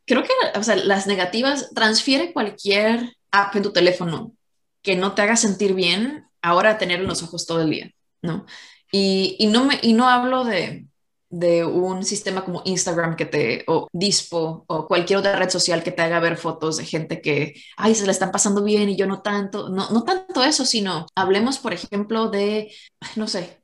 Creo 0.04 0.22
que 0.22 0.58
o 0.58 0.62
sea, 0.62 0.76
las 0.76 1.06
negativas, 1.06 1.70
transfiere 1.74 2.34
cualquier 2.34 3.16
app 3.30 3.56
en 3.56 3.62
tu 3.62 3.72
teléfono 3.72 4.34
que 4.82 4.96
no 4.96 5.14
te 5.14 5.22
haga 5.22 5.36
sentir 5.36 5.72
bien, 5.72 6.26
ahora 6.42 6.76
tener 6.76 7.00
en 7.00 7.06
los 7.06 7.22
ojos 7.22 7.46
todo 7.46 7.62
el 7.62 7.70
día, 7.70 7.90
¿no? 8.20 8.44
Y, 8.92 9.34
y 9.38 9.46
no, 9.46 9.64
me, 9.64 9.78
y 9.80 9.94
no 9.94 10.10
hablo 10.10 10.44
de, 10.44 10.88
de 11.30 11.64
un 11.64 12.04
sistema 12.04 12.44
como 12.44 12.62
Instagram 12.64 13.16
que 13.16 13.26
te, 13.26 13.64
o 13.66 13.88
Dispo, 13.92 14.64
o 14.66 14.86
cualquier 14.86 15.18
otra 15.18 15.36
red 15.36 15.50
social 15.50 15.82
que 15.82 15.92
te 15.92 16.02
haga 16.02 16.20
ver 16.20 16.36
fotos 16.36 16.78
de 16.78 16.86
gente 16.86 17.20
que, 17.20 17.54
ay, 17.76 17.94
se 17.94 18.06
la 18.06 18.12
están 18.12 18.32
pasando 18.32 18.62
bien 18.64 18.88
y 18.88 18.96
yo 18.96 19.06
no 19.06 19.20
tanto, 19.20 19.68
no, 19.68 19.90
no 19.90 20.04
tanto 20.04 20.42
eso, 20.42 20.64
sino 20.64 21.06
hablemos, 21.14 21.58
por 21.58 21.74
ejemplo, 21.74 22.30
de, 22.30 22.72
no 23.16 23.26
sé, 23.26 23.60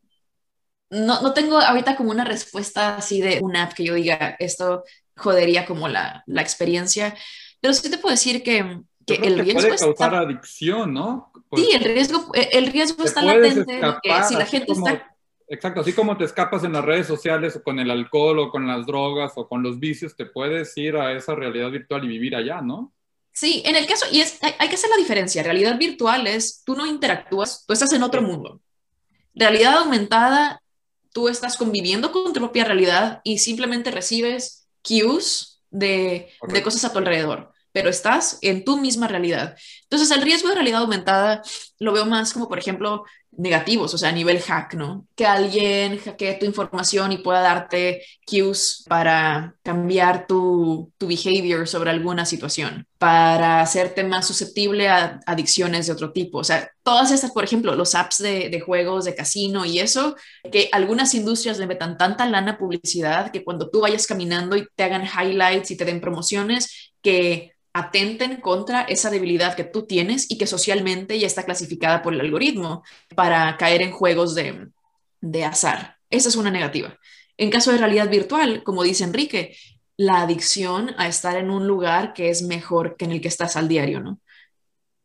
no, 0.91 1.23
no 1.23 1.33
tengo 1.33 1.59
ahorita 1.59 1.97
como 1.97 2.11
una 2.11 2.25
respuesta 2.25 2.97
así 2.97 3.21
de 3.21 3.41
una 3.43 3.65
app 3.65 3.73
que 3.73 3.85
yo 3.85 3.95
diga, 3.95 4.37
esto 4.39 4.85
jodería 5.17 5.65
como 5.65 5.89
la, 5.89 6.23
la 6.27 6.43
experiencia, 6.43 7.17
pero 7.61 7.73
sí 7.73 7.91
te 7.91 7.99
puedo 7.99 8.13
decir 8.13 8.43
que, 8.43 8.83
que 9.07 9.15
el 9.15 9.39
riesgo 9.39 9.63
puede 9.63 9.77
causar 9.77 10.15
adicción, 10.15 10.93
¿no? 10.93 11.33
sí, 11.55 11.71
el 11.73 11.85
riesgo, 11.85 12.31
el 12.35 12.67
riesgo 12.67 13.05
está 13.05 13.23
latente 13.23 13.73
de 13.75 13.95
que 14.03 14.25
si 14.29 14.35
la 14.35 14.47
gente 14.47 14.73
está 14.73 15.14
Exacto, 15.55 15.83
así 15.83 15.93
como 15.93 16.17
te 16.17 16.25
escapas 16.25 16.65
en 16.65 16.73
las 16.73 16.85
redes 16.85 17.07
sociales 17.07 17.55
o 17.55 17.63
con 17.63 17.79
el 17.79 17.89
alcohol 17.89 18.41
o 18.41 18.51
con 18.51 18.67
las 18.67 18.87
drogas 18.87 19.35
o 19.37 19.47
con 19.49 19.63
los 19.63 19.79
vicios, 19.79 20.17
te 20.17 20.27
puedes 20.27 20.77
ir 20.77 20.97
a 20.97 21.13
esa 21.13 21.37
realidad 21.37 21.71
virtual 21.71 22.05
y 22.05 22.09
vivir 22.09 22.35
allá, 22.35 22.61
¿no? 22.61 22.93
Sí, 23.33 23.63
en 23.65 23.77
el 23.77 23.87
caso, 23.87 24.07
y 24.11 24.21
es, 24.21 24.41
hay, 24.43 24.69
que 24.69 24.75
hacer 24.75 24.91
la 24.91 24.97
diferencia. 24.97 25.45
Realidad 25.45 25.79
virtual 25.79 26.27
es, 26.27 26.65
tú 26.65 26.75
no 26.75 26.87
interactúas, 26.87 27.65
tú 27.67 27.73
estás 27.73 27.93
en 27.93 28.03
otro 28.03 28.21
mundo. 28.21 28.61
Realidad 29.33 29.79
aumentada, 29.79 30.61
tú 31.13 31.29
estás 31.29 31.57
conviviendo 31.57 32.11
con 32.11 32.33
tu 32.33 32.41
propia 32.41 32.65
realidad 32.65 33.21
y 33.23 33.39
simplemente 33.39 33.93
recibes 33.93 34.69
cues 34.83 35.63
de, 35.71 36.31
de 36.49 36.63
cosas 36.63 36.85
a 36.85 36.93
tu 36.93 36.99
alrededor 36.99 37.54
pero 37.75 37.91
estás 37.91 38.39
en 38.41 38.65
tu 38.65 38.77
misma 38.77 39.09
realidad. 39.09 39.57
Entonces, 39.83 40.17
el 40.17 40.23
riesgo 40.23 40.49
de 40.49 40.55
realidad 40.55 40.83
aumentada 40.83 41.43
lo 41.81 41.93
veo 41.93 42.07
más 42.07 42.33
como, 42.33 42.49
por 42.49 42.61
ejemplo, 42.61 43.05
negativos, 43.37 43.93
o 43.93 43.99
sea, 43.99 44.11
a 44.11 44.13
nivel 44.13 44.41
hack, 44.41 44.75
¿no? 44.75 45.09
Que 45.17 45.27
alguien 45.27 45.99
hackee 45.99 46.35
tu 46.39 46.47
información 46.47 47.11
y 47.11 47.19
pueda 47.19 47.41
darte 47.41 48.05
cues 48.25 48.85
para 48.89 49.57
cambiar 49.65 50.29
tu, 50.29 50.93
tu 50.99 51.09
behavior 51.09 51.67
sobre 51.67 51.91
alguna 51.91 52.27
situación, 52.27 52.87
para 52.97 53.61
hacerte 53.61 54.05
más 54.05 54.29
susceptible 54.29 54.89
a 54.89 55.19
adicciones 55.27 55.89
de 55.89 55.95
otro 55.95 56.13
tipo. 56.13 56.39
O 56.39 56.45
sea, 56.45 56.71
todas 56.85 57.11
estas, 57.11 57.33
por 57.33 57.43
ejemplo, 57.43 57.75
los 57.75 57.97
apps 57.97 58.19
de, 58.19 58.51
de 58.51 58.61
juegos, 58.61 59.05
de 59.05 59.17
casino 59.17 59.65
y 59.65 59.81
eso, 59.81 60.15
que 60.53 60.69
algunas 60.71 61.13
industrias 61.15 61.59
le 61.59 61.67
metan 61.67 61.99
tanta 61.99 62.25
lana 62.27 62.57
publicidad 62.57 63.33
que 63.33 63.43
cuando 63.43 63.69
tú 63.69 63.81
vayas 63.81 64.07
caminando 64.07 64.57
y 64.57 64.65
te 64.77 64.85
hagan 64.85 65.05
highlights 65.05 65.73
y 65.73 65.77
te 65.77 65.85
den 65.85 66.01
promociones, 66.01 66.93
que 67.03 67.54
atenten 67.75 68.41
contra 68.41 68.83
esa 68.83 69.11
debilidad 69.11 69.57
que 69.57 69.65
tú 69.65 69.85
tienes 69.85 70.31
y 70.31 70.39
que 70.39 70.47
socialmente 70.47 71.19
ya 71.19 71.27
está 71.27 71.43
clasificada 71.43 72.03
por 72.03 72.15
el 72.15 72.21
algoritmo 72.21 72.85
para 73.15 73.57
caer 73.57 73.83
en 73.83 73.91
juegos 73.91 74.35
de, 74.35 74.69
de 75.21 75.45
azar. 75.45 75.97
Esa 76.09 76.29
es 76.29 76.37
una 76.37 76.53
negativa. 76.53 76.97
En 77.37 77.51
caso 77.51 77.73
de 77.73 77.79
realidad 77.79 78.09
virtual, 78.09 78.63
como 78.63 78.85
dice 78.85 79.03
Enrique, 79.03 79.57
la 79.97 80.23
adicción 80.23 80.95
a 80.99 81.09
estar 81.09 81.37
en 81.37 81.51
un 81.51 81.67
lugar 81.67 82.15
que 82.15 82.31
es 82.31 82.43
mejor 82.43 82.97
que 82.97 83.07
en 83.07 83.13
el 83.13 83.21
que 83.21 83.29
estás 83.29 83.57
al 83.57 83.69
diario, 83.69 84.01
¿no? 84.01 84.21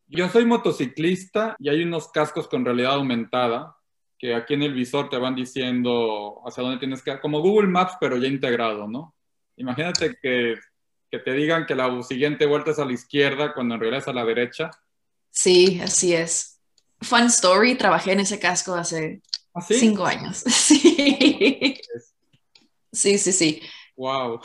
Yo 0.06 0.30
soy 0.30 0.46
motociclista 0.46 1.56
y 1.60 1.70
hay 1.70 1.84
unos 1.84 2.12
cascos 2.12 2.48
con 2.48 2.66
realidad 2.66 2.94
aumentada 2.94 3.76
que 4.18 4.36
aquí 4.36 4.54
en 4.56 4.64
el 4.64 4.74
visor 4.74 5.10
te 5.10 5.18
van 5.18 5.36
diciendo 5.36 6.42
hacia 6.46 6.64
dónde 6.64 6.80
tienes 6.80 7.02
que 7.02 7.12
ir, 7.12 7.20
como 7.20 7.42
Google 7.42 7.70
Maps, 7.70 7.94
pero 8.00 8.18
ya 8.18 8.28
integrado, 8.28 8.88
¿no? 8.88 9.16
Imagínate 9.56 10.18
que 10.22 10.56
que 11.12 11.20
te 11.20 11.34
digan 11.34 11.66
que 11.66 11.76
la 11.76 12.04
siguiente 12.04 12.46
vuelta 12.46 12.72
es 12.72 12.80
a 12.80 12.86
la 12.86 12.94
izquierda 12.94 13.54
cuando 13.54 13.76
en 13.76 13.82
realidad 13.82 14.02
es 14.02 14.08
a 14.08 14.14
la 14.14 14.26
derecha. 14.26 14.72
Sí, 15.32 15.80
así 15.84 16.14
es. 16.14 16.60
Fun 17.02 17.28
story, 17.28 17.76
trabajé 17.76 18.12
en 18.12 18.20
ese 18.20 18.40
casco 18.40 18.76
hace 18.76 19.22
¿Ah, 19.54 19.62
cinco 19.62 20.06
años. 20.06 20.44
Sí. 22.92 23.18
sí, 23.18 23.18
sí, 23.18 23.32
sí. 23.32 23.62
Wow. 23.96 24.42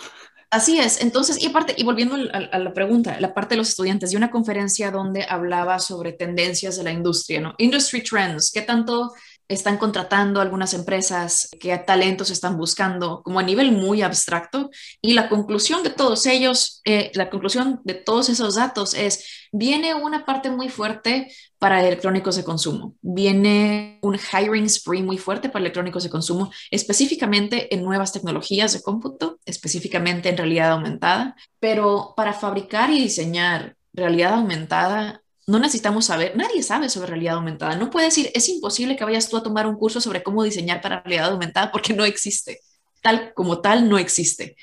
Así 0.50 0.79
es. 0.79 1.00
Entonces, 1.00 1.42
y 1.42 1.46
aparte, 1.46 1.74
y 1.77 1.83
volviendo 1.83 2.14
a, 2.14 2.59
la 2.59 2.72
pregunta, 2.72 3.18
la 3.18 3.35
parte 3.35 3.55
de 3.55 3.59
los 3.59 3.70
estudiantes, 3.70 4.11
de 4.11 4.16
una 4.16 4.31
conferencia 4.31 4.92
donde 4.92 5.27
hablaba 5.29 5.81
sobre 5.81 6.12
tendencias 6.12 6.77
de 6.77 6.85
la 6.85 6.92
industria, 6.92 7.40
¿no? 7.40 7.55
Industry 7.59 8.05
trends, 8.05 8.53
¿qué 8.53 8.62
tanto 8.62 9.12
están 9.49 9.77
contratando 9.77 10.41
algunas 10.41 10.73
empresas, 10.75 11.51
qué 11.61 11.77
talentos 11.79 12.31
están 12.31 12.57
buscando, 12.57 13.23
como 13.23 13.39
a 13.39 13.43
nivel 13.43 13.73
muy 13.73 14.03
abstracto. 14.03 14.71
Y 15.03 15.13
la 15.13 15.29
conclusión 15.29 15.83
de 15.83 15.91
todos 15.91 16.27
ellos, 16.27 16.81
eh, 16.85 17.11
la 17.15 17.31
conclusión 17.31 17.81
de 17.85 17.95
todos 17.95 18.29
esos 18.29 18.55
datos 18.55 18.95
es, 18.95 19.49
viene 19.53 19.95
una 19.95 20.25
parte 20.25 20.51
muy 20.51 20.69
fuerte 20.69 21.29
para 21.59 21.81
electrónicos 21.81 22.37
de 22.37 22.45
consumo, 22.45 22.95
viene 23.01 23.99
un 24.03 24.19
hiring 24.19 24.69
spree 24.69 25.03
muy 25.03 25.17
fuerte 25.17 25.49
para 25.49 25.63
electrónicos 25.63 26.03
de 26.03 26.11
consumo, 26.11 26.53
específicamente 26.71 27.75
en 27.75 27.83
nuevas 27.83 28.13
tecnologías 28.13 28.75
de 28.75 28.83
cómputo, 28.83 29.39
específicamente 29.47 30.29
en 30.29 30.37
realidad 30.37 30.73
aumentada, 30.73 31.37
pero 31.61 32.13
para 32.17 32.35
fabricar 32.35 32.91
y 32.91 33.01
diseñar 33.01 33.77
realidad 33.95 34.35
aumentada 34.35 35.24
no 35.47 35.59
necesitamos 35.59 36.07
saber, 36.07 36.37
nadie 36.37 36.63
sabe 36.63 36.89
sobre 36.89 37.09
realidad 37.09 37.35
aumentada. 37.37 37.77
No 37.77 37.91
puede 37.91 38.07
decir, 38.07 38.31
es 38.35 38.49
imposible 38.49 38.97
que 38.97 39.05
vayas 39.05 39.29
tú 39.29 39.37
a 39.37 39.43
tomar 39.43 39.67
un 39.67 39.77
curso 39.77 40.01
sobre 40.01 40.23
cómo 40.23 40.43
diseñar 40.43 40.81
para 40.81 41.03
realidad 41.03 41.33
aumentada 41.33 41.71
porque 41.71 41.93
no 41.93 42.05
existe. 42.05 42.61
Tal 43.03 43.35
como 43.35 43.61
tal, 43.61 43.89
no 43.89 43.99
existe. 43.99 44.57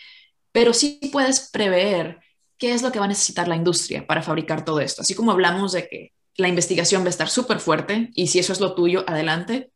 Pero 0.51 0.73
sí 0.73 0.99
puedes 1.11 1.51
prever 1.51 2.19
qué 2.57 2.73
es 2.73 2.81
lo 2.81 2.91
que 2.91 2.99
va 2.99 3.05
a 3.05 3.09
necesitar 3.09 3.47
la 3.47 3.55
industria 3.55 4.05
para 4.05 4.23
fabricar 4.23 4.65
todo 4.65 4.79
esto. 4.79 5.01
Así 5.01 5.13
como 5.13 5.31
hablamos 5.31 5.71
de 5.71 5.87
que 5.87 6.13
la 6.37 6.47
investigación 6.47 7.03
va 7.03 7.07
a 7.07 7.09
estar 7.09 7.29
súper 7.29 7.59
fuerte 7.59 8.09
y 8.15 8.27
si 8.27 8.39
eso 8.39 8.53
es 8.53 8.59
lo 8.59 8.73
tuyo, 8.73 9.03
adelante. 9.07 9.71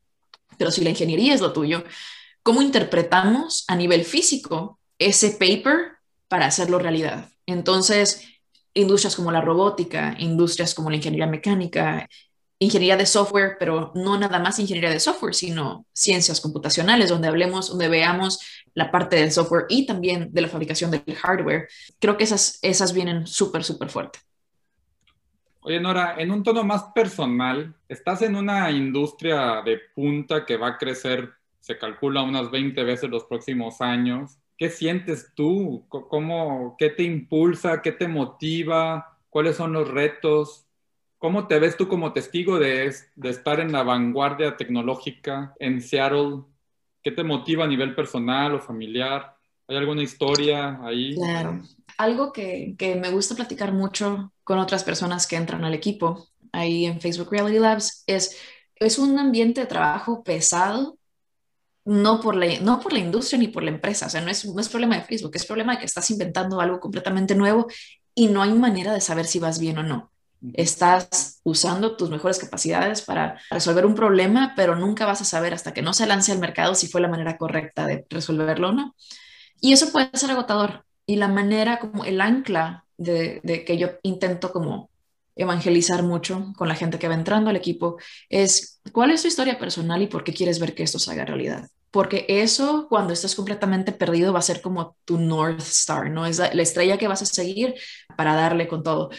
Pero 0.58 0.72
si 0.72 0.84
la 0.84 0.90
ingeniería 0.90 1.34
es 1.34 1.42
lo 1.42 1.54
tuyo, 1.54 1.84
¿cómo 2.42 2.62
interpretamos 2.62 3.66
a 3.68 3.76
nivel 3.76 4.06
físico 4.06 4.80
ese 4.98 5.32
paper 5.32 5.98
para 6.28 6.48
hacerlo 6.48 6.80
realidad? 6.80 7.30
Entonces, 7.46 8.24
industrias 8.76 9.16
como 9.16 9.32
la 9.32 9.42
robótica, 9.42 10.16
industrias 10.20 10.76
como 10.76 10.90
la 10.92 10.98
ingeniería 10.98 11.28
mecánica, 11.28 12.08
ingeniería 12.60 12.98
de 12.98 13.06
software, 13.06 13.58
pero 13.60 13.92
no 13.96 14.18
nada 14.18 14.40
más 14.40 14.60
ingeniería 14.60 14.90
de 14.90 15.00
software, 15.00 15.34
sino 15.34 15.86
ciencias 15.94 16.40
computacionales, 16.40 17.10
donde 17.10 17.28
hablemos, 17.28 17.70
donde 17.70 17.88
veamos 17.88 18.40
la 18.74 18.92
parte 18.92 19.16
del 19.16 19.32
software 19.32 19.66
y 19.70 19.86
también 19.86 20.30
de 20.32 20.42
la 20.42 20.48
fabricación 20.48 20.92
del 20.92 21.04
hardware. 21.16 21.68
Creo 22.00 22.18
que 22.18 22.26
esas, 22.26 22.60
esas 22.62 22.94
vienen 22.94 23.26
súper, 23.26 23.64
súper 23.64 23.90
fuerte. 23.90 24.20
Oye, 25.62 25.80
Nora, 25.80 26.16
en 26.20 26.30
un 26.32 26.44
tono 26.44 26.64
más 26.64 26.84
personal, 26.94 27.74
estás 27.90 28.22
en 28.22 28.36
una 28.36 28.70
industria 28.70 29.64
de 29.66 29.80
punta 29.96 30.46
que 30.46 30.58
va 30.58 30.68
a 30.68 30.78
crecer, 30.78 31.34
se 31.60 31.78
calcula, 31.78 32.22
unas 32.22 32.52
20 32.52 32.84
veces 32.84 33.10
los 33.10 33.24
próximos 33.24 33.82
años. 33.82 34.38
¿Qué 34.58 34.70
sientes 34.70 35.34
tú? 35.36 35.86
¿Cómo, 35.90 36.76
¿Qué 36.78 36.90
te 36.90 37.04
impulsa? 37.04 37.82
¿Qué 37.82 37.92
te 37.92 38.08
motiva? 38.08 39.20
¿Cuáles 39.30 39.58
son 39.58 39.74
los 39.74 39.90
retos? 39.90 40.66
¿Cómo 41.18 41.48
te 41.48 41.60
ves 41.60 41.76
tú 41.76 41.88
como 41.88 42.14
testigo 42.14 42.60
de, 42.60 42.94
de 43.16 43.30
estar 43.30 43.60
en 43.60 43.72
la 43.72 43.84
vanguardia 43.84 44.56
tecnológica 44.56 45.54
en 45.60 45.82
Seattle? 45.82 46.44
¿Qué 47.04 47.12
te 47.12 47.24
motiva 47.24 47.66
a 47.66 47.68
nivel 47.68 47.96
personal 47.96 48.56
o 48.56 48.60
familiar? 48.60 49.36
¿Hay 49.68 49.76
alguna 49.76 50.04
historia 50.04 50.80
ahí? 50.84 51.16
Claro. 51.16 51.62
Algo 51.98 52.32
que, 52.32 52.76
que 52.78 52.96
me 52.96 53.10
gusta 53.10 53.36
platicar 53.36 53.74
mucho 53.74 54.32
con 54.44 54.60
otras 54.60 54.84
personas 54.84 55.28
que 55.28 55.36
entran 55.36 55.64
al 55.66 55.74
equipo 55.74 56.30
ahí 56.52 56.86
en 56.86 57.02
Facebook 57.02 57.30
Reality 57.32 57.60
Labs 57.60 58.04
es, 58.08 58.38
es 58.76 59.00
un 59.00 59.18
ambiente 59.20 59.62
de 59.62 59.68
trabajo 59.68 60.24
pesado, 60.24 60.98
no 61.86 62.20
por, 62.20 62.36
la, 62.36 62.60
no 62.62 62.80
por 62.80 62.94
la 62.94 63.00
industria 63.00 63.40
ni 63.40 63.48
por 63.48 63.64
la 63.64 63.70
empresa. 63.70 64.08
O 64.08 64.10
sea, 64.10 64.22
no 64.22 64.30
es, 64.30 64.46
no 64.46 64.60
es 64.60 64.70
problema 64.70 64.96
de 64.96 65.04
Facebook, 65.04 65.32
es 65.36 65.46
problema 65.46 65.74
de 65.74 65.80
que 65.80 65.86
estás 65.86 66.10
inventando 66.12 66.60
algo 66.60 66.80
completamente 66.80 67.36
nuevo 67.36 67.68
y 68.16 68.28
no 68.28 68.42
hay 68.42 68.54
manera 68.54 68.94
de 68.94 69.02
saber 69.02 69.26
si 69.26 69.40
vas 69.40 69.60
bien 69.60 69.78
o 69.78 69.84
no. 69.84 70.12
Estás 70.54 71.40
usando 71.44 71.96
tus 71.96 72.10
mejores 72.10 72.40
capacidades 72.40 73.02
para 73.02 73.40
resolver 73.50 73.86
un 73.86 73.96
problema, 73.96 74.54
pero 74.56 74.76
nunca 74.76 75.06
vas 75.06 75.22
a 75.22 75.26
saber 75.26 75.54
hasta 75.54 75.74
que 75.74 75.82
no 75.82 75.94
se 75.94 76.06
lance 76.08 76.32
al 76.32 76.40
mercado 76.40 76.76
si 76.76 76.88
fue 76.88 77.02
la 77.02 77.08
manera 77.08 77.38
correcta 77.38 77.86
de 77.88 78.06
resolverlo 78.10 78.70
o 78.70 78.72
no. 78.72 78.96
Y 79.62 79.74
eso 79.74 79.92
puede 79.92 80.10
ser 80.14 80.32
agotador. 80.32 80.86
Y 81.06 81.18
la 81.18 81.28
manera 81.28 81.80
como 81.80 82.04
el 82.04 82.20
ancla 82.22 82.86
de, 82.98 83.42
de 83.44 83.64
que 83.64 83.78
yo 83.78 83.92
intento 84.04 84.52
como 84.52 84.90
evangelizar 85.36 86.04
mucho 86.04 86.54
con 86.56 86.68
la 86.68 86.76
gente 86.76 86.98
que 87.00 87.08
va 87.08 87.14
entrando 87.16 87.50
al 87.50 87.56
equipo 87.56 87.98
es 88.30 88.82
cuál 88.92 89.12
es 89.12 89.22
tu 89.22 89.28
historia 89.28 89.60
personal 89.60 90.02
y 90.02 90.08
por 90.08 90.24
qué 90.24 90.34
quieres 90.34 90.60
ver 90.60 90.74
que 90.74 90.84
esto 90.84 91.00
se 91.00 91.12
haga 91.12 91.26
realidad. 91.26 91.70
Porque 91.96 92.26
eso, 92.28 92.88
cuando 92.90 93.14
estás 93.14 93.36
completamente 93.36 93.94
perdido, 93.94 94.34
va 94.34 94.40
a 94.40 94.42
ser 94.42 94.60
como 94.60 94.98
tu 95.06 95.18
North 95.18 95.62
Star, 95.62 96.10
¿no? 96.10 96.26
Es 96.26 96.40
la, 96.40 96.54
la 96.54 96.62
estrella 96.62 96.98
que 96.98 97.08
vas 97.08 97.22
a 97.22 97.26
seguir 97.26 97.74
para 98.18 98.36
darle 98.36 98.68
con 98.68 98.84
todo. 98.84 99.12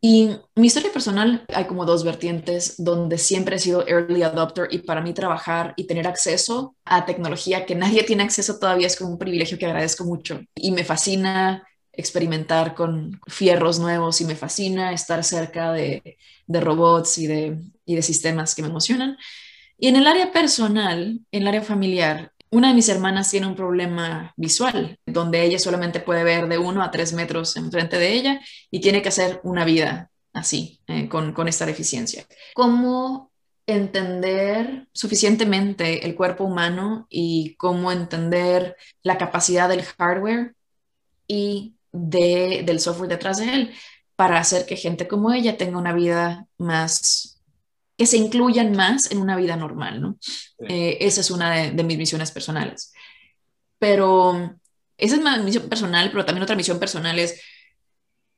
Y 0.00 0.30
mi 0.56 0.66
historia 0.66 0.92
personal, 0.92 1.44
hay 1.54 1.66
como 1.66 1.84
dos 1.84 2.02
vertientes 2.02 2.74
donde 2.78 3.16
siempre 3.16 3.54
he 3.54 3.58
sido 3.60 3.86
early 3.86 4.24
adopter 4.24 4.66
y 4.72 4.78
para 4.78 5.02
mí 5.02 5.14
trabajar 5.14 5.72
y 5.76 5.86
tener 5.86 6.08
acceso 6.08 6.74
a 6.84 7.06
tecnología 7.06 7.64
que 7.64 7.76
nadie 7.76 8.02
tiene 8.02 8.24
acceso 8.24 8.58
todavía 8.58 8.88
es 8.88 8.96
como 8.96 9.10
un 9.12 9.18
privilegio 9.18 9.56
que 9.56 9.66
agradezco 9.66 10.02
mucho. 10.02 10.40
Y 10.56 10.72
me 10.72 10.82
fascina 10.82 11.64
experimentar 11.92 12.74
con 12.74 13.20
fierros 13.28 13.78
nuevos 13.78 14.20
y 14.20 14.24
me 14.24 14.34
fascina 14.34 14.92
estar 14.92 15.22
cerca 15.22 15.72
de, 15.72 16.18
robots 16.48 17.18
y 17.18 17.28
de 17.28 18.02
sistemas 18.02 18.56
que 18.56 18.62
me 18.62 18.68
emocionan. 18.68 19.16
Y 19.78 19.88
en 19.88 19.96
el 19.96 20.06
área 20.06 20.32
personal, 20.32 21.20
en 21.30 21.42
el 21.42 21.48
área 21.48 21.62
familiar, 21.62 22.32
una 22.50 22.68
de 22.68 22.74
mis 22.74 22.88
hermanas 22.88 23.30
tiene 23.30 23.46
un 23.46 23.56
problema 23.56 24.32
visual, 24.36 24.98
donde 25.04 25.44
ella 25.44 25.58
solamente 25.58 26.00
puede 26.00 26.24
ver 26.24 26.48
de 26.48 26.58
uno 26.58 26.82
a 26.82 26.90
tres 26.90 27.12
metros 27.12 27.56
enfrente 27.56 27.98
de 27.98 28.12
ella 28.12 28.40
y 28.70 28.80
tiene 28.80 29.02
que 29.02 29.08
hacer 29.08 29.40
una 29.42 29.64
vida 29.64 30.10
así, 30.32 30.80
eh, 30.86 31.08
con, 31.08 31.32
con 31.32 31.48
esta 31.48 31.66
deficiencia. 31.66 32.26
¿Cómo 32.54 33.32
entender 33.66 34.86
suficientemente 34.92 36.06
el 36.06 36.14
cuerpo 36.14 36.44
humano 36.44 37.06
y 37.10 37.56
cómo 37.56 37.90
entender 37.90 38.76
la 39.02 39.18
capacidad 39.18 39.68
del 39.68 39.82
hardware 39.82 40.54
y 41.26 41.74
de, 41.92 42.62
del 42.64 42.80
software 42.80 43.10
detrás 43.10 43.38
de 43.38 43.52
él 43.52 43.74
para 44.14 44.38
hacer 44.38 44.66
que 44.66 44.76
gente 44.76 45.08
como 45.08 45.32
ella 45.32 45.56
tenga 45.56 45.78
una 45.78 45.92
vida 45.92 46.46
más, 46.58 47.35
que 47.96 48.06
se 48.06 48.16
incluyan 48.16 48.72
más 48.72 49.10
en 49.10 49.18
una 49.18 49.36
vida 49.36 49.56
normal, 49.56 50.00
¿no? 50.00 50.18
Eh, 50.68 50.98
esa 51.00 51.20
es 51.20 51.30
una 51.30 51.54
de, 51.54 51.70
de, 51.72 51.84
mis 51.84 51.98
misiones 51.98 52.30
personales. 52.30 52.92
Pero 53.78 54.56
esa 54.96 55.14
es 55.14 55.20
una 55.20 55.38
misión 55.38 55.68
personal, 55.68 56.10
pero 56.10 56.24
también 56.24 56.42
otra 56.42 56.56
misión 56.56 56.78
personal 56.78 57.18
es, 57.18 57.40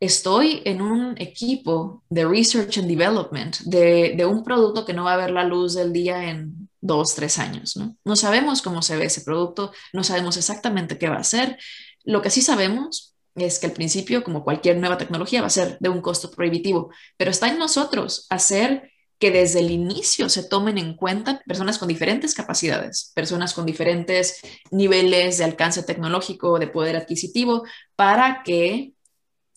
estoy 0.01 0.63
en 0.65 0.81
un 0.81 1.15
equipo 1.21 2.05
de 2.09 2.25
research 2.25 2.79
and 2.79 2.89
development 2.89 3.59
de, 3.61 4.15
de 4.17 4.27
un 4.27 4.45
producto 4.45 4.85
que 4.85 4.93
no 4.93 5.05
va 5.05 5.15
a 5.15 5.19
ver 5.19 5.31
la 5.31 5.45
luz 5.45 5.75
del 5.75 5.93
día 5.93 6.31
en 6.31 6.69
dos, 6.81 7.15
tres 7.15 7.39
años, 7.39 7.77
¿no? 7.77 7.97
No 8.05 8.15
sabemos 8.15 8.63
cómo 8.63 8.83
se 8.83 8.97
ve 8.97 9.07
ese 9.07 9.23
producto, 9.23 9.73
no 9.93 10.05
sabemos 10.05 10.37
exactamente 10.37 10.99
qué 10.99 11.09
va 11.09 11.17
a 11.17 11.25
ser. 11.25 11.59
Lo 12.05 12.23
que 12.23 12.31
sí 12.31 12.43
sabemos 12.43 13.17
es 13.35 13.59
que 13.59 13.67
al 13.67 13.73
principio, 13.73 14.23
como 14.23 14.45
cualquier 14.45 14.79
nueva 14.79 14.99
tecnología, 14.99 15.41
va 15.41 15.49
a 15.49 15.51
ser 15.51 15.77
de 15.81 15.89
un 15.89 16.01
costo 16.01 16.31
prohibitivo, 16.31 16.91
pero 17.17 17.31
está 17.31 17.49
en 17.49 17.59
nosotros 17.59 18.27
hacer 18.31 18.91
que 19.19 19.31
desde 19.31 19.61
el 19.61 19.71
inicio 19.71 20.29
se 20.29 20.45
tomen 20.45 20.79
en 20.79 20.95
cuenta 20.95 21.43
personas 21.47 21.79
con 21.79 21.89
diferentes 21.89 22.35
capacidades, 22.35 23.13
personas 23.15 23.53
con 23.53 23.67
diferentes 23.67 24.41
niveles 24.71 25.39
de 25.39 25.45
alcance 25.45 25.83
tecnológico, 25.83 26.59
de 26.59 26.69
poder 26.69 26.97
adquisitivo, 26.97 27.65
para 27.97 28.43
que 28.45 28.93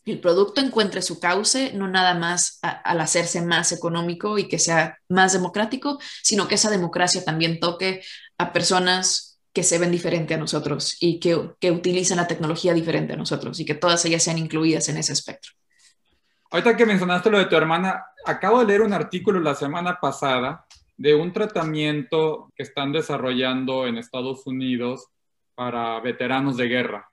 el 0.05 0.19
producto 0.19 0.61
encuentre 0.61 1.01
su 1.03 1.19
cauce, 1.19 1.73
no 1.73 1.87
nada 1.87 2.15
más 2.15 2.57
a, 2.63 2.69
al 2.69 3.01
hacerse 3.01 3.41
más 3.41 3.71
económico 3.71 4.39
y 4.39 4.47
que 4.47 4.57
sea 4.57 4.97
más 5.09 5.33
democrático, 5.33 5.99
sino 6.23 6.47
que 6.47 6.55
esa 6.55 6.71
democracia 6.71 7.23
también 7.23 7.59
toque 7.59 8.01
a 8.39 8.51
personas 8.51 9.39
que 9.53 9.63
se 9.63 9.77
ven 9.77 9.91
diferente 9.91 10.33
a 10.33 10.37
nosotros 10.37 10.97
y 10.99 11.19
que, 11.19 11.51
que 11.59 11.71
utilizan 11.71 12.17
la 12.17 12.27
tecnología 12.27 12.73
diferente 12.73 13.13
a 13.13 13.17
nosotros 13.17 13.59
y 13.59 13.65
que 13.65 13.75
todas 13.75 14.03
ellas 14.05 14.23
sean 14.23 14.37
incluidas 14.37 14.89
en 14.89 14.97
ese 14.97 15.13
espectro. 15.13 15.51
Ahorita 16.49 16.75
que 16.75 16.85
mencionaste 16.85 17.29
lo 17.29 17.37
de 17.37 17.45
tu 17.45 17.55
hermana, 17.55 18.03
acabo 18.25 18.59
de 18.59 18.65
leer 18.65 18.81
un 18.81 18.93
artículo 18.93 19.39
la 19.39 19.55
semana 19.55 19.99
pasada 19.99 20.65
de 20.97 21.15
un 21.15 21.33
tratamiento 21.33 22.49
que 22.55 22.63
están 22.63 22.91
desarrollando 22.91 23.87
en 23.87 23.97
Estados 23.97 24.45
Unidos 24.45 25.07
para 25.55 25.99
veteranos 25.99 26.57
de 26.57 26.67
guerra. 26.67 27.09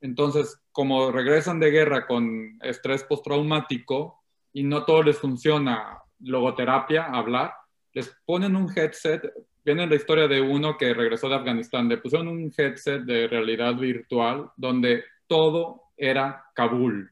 Entonces, 0.00 0.60
como 0.72 1.12
regresan 1.12 1.60
de 1.60 1.70
guerra 1.70 2.06
con 2.06 2.58
estrés 2.62 3.04
postraumático 3.04 4.22
y 4.52 4.62
no 4.62 4.84
todo 4.84 5.02
les 5.02 5.18
funciona 5.18 5.98
logoterapia, 6.20 7.04
hablar, 7.04 7.54
les 7.92 8.14
ponen 8.24 8.56
un 8.56 8.70
headset 8.76 9.22
viene 9.64 9.86
la 9.86 9.94
historia 9.94 10.26
de 10.26 10.40
uno 10.40 10.76
que 10.76 10.94
regresó 10.94 11.28
de 11.28 11.36
Afganistán. 11.36 11.88
Le 11.88 11.98
pusieron 11.98 12.28
un 12.28 12.52
headset 12.56 13.02
de 13.02 13.28
realidad 13.28 13.74
virtual 13.76 14.50
donde 14.56 15.04
todo 15.26 15.82
era 15.96 16.44
Kabul. 16.54 17.10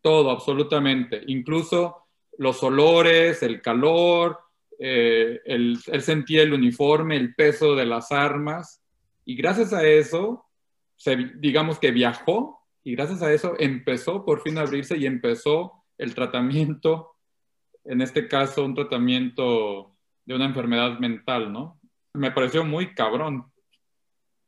Todo, 0.00 0.30
absolutamente. 0.30 1.22
Incluso 1.26 2.06
los 2.38 2.62
olores, 2.62 3.42
el 3.42 3.60
calor, 3.60 4.38
eh, 4.78 5.40
él 5.44 5.78
sentía 6.00 6.42
el 6.42 6.54
uniforme, 6.54 7.16
el 7.16 7.34
peso 7.34 7.74
de 7.74 7.84
las 7.84 8.12
armas. 8.12 8.82
Y 9.24 9.36
gracias 9.36 9.72
a 9.72 9.84
eso, 9.84 10.46
se, 10.96 11.16
digamos 11.36 11.78
que 11.78 11.90
viajó 11.90 12.60
y 12.82 12.92
gracias 12.92 13.22
a 13.22 13.32
eso 13.32 13.54
empezó 13.58 14.24
por 14.24 14.42
fin 14.42 14.58
a 14.58 14.62
abrirse 14.62 14.96
y 14.96 15.06
empezó 15.06 15.84
el 15.98 16.14
tratamiento, 16.14 17.16
en 17.84 18.00
este 18.00 18.26
caso 18.26 18.64
un 18.64 18.74
tratamiento 18.74 19.94
de 20.24 20.34
una 20.34 20.46
enfermedad 20.46 20.98
mental, 20.98 21.52
¿no? 21.52 21.78
Me 22.14 22.30
pareció 22.30 22.64
muy 22.64 22.94
cabrón. 22.94 23.52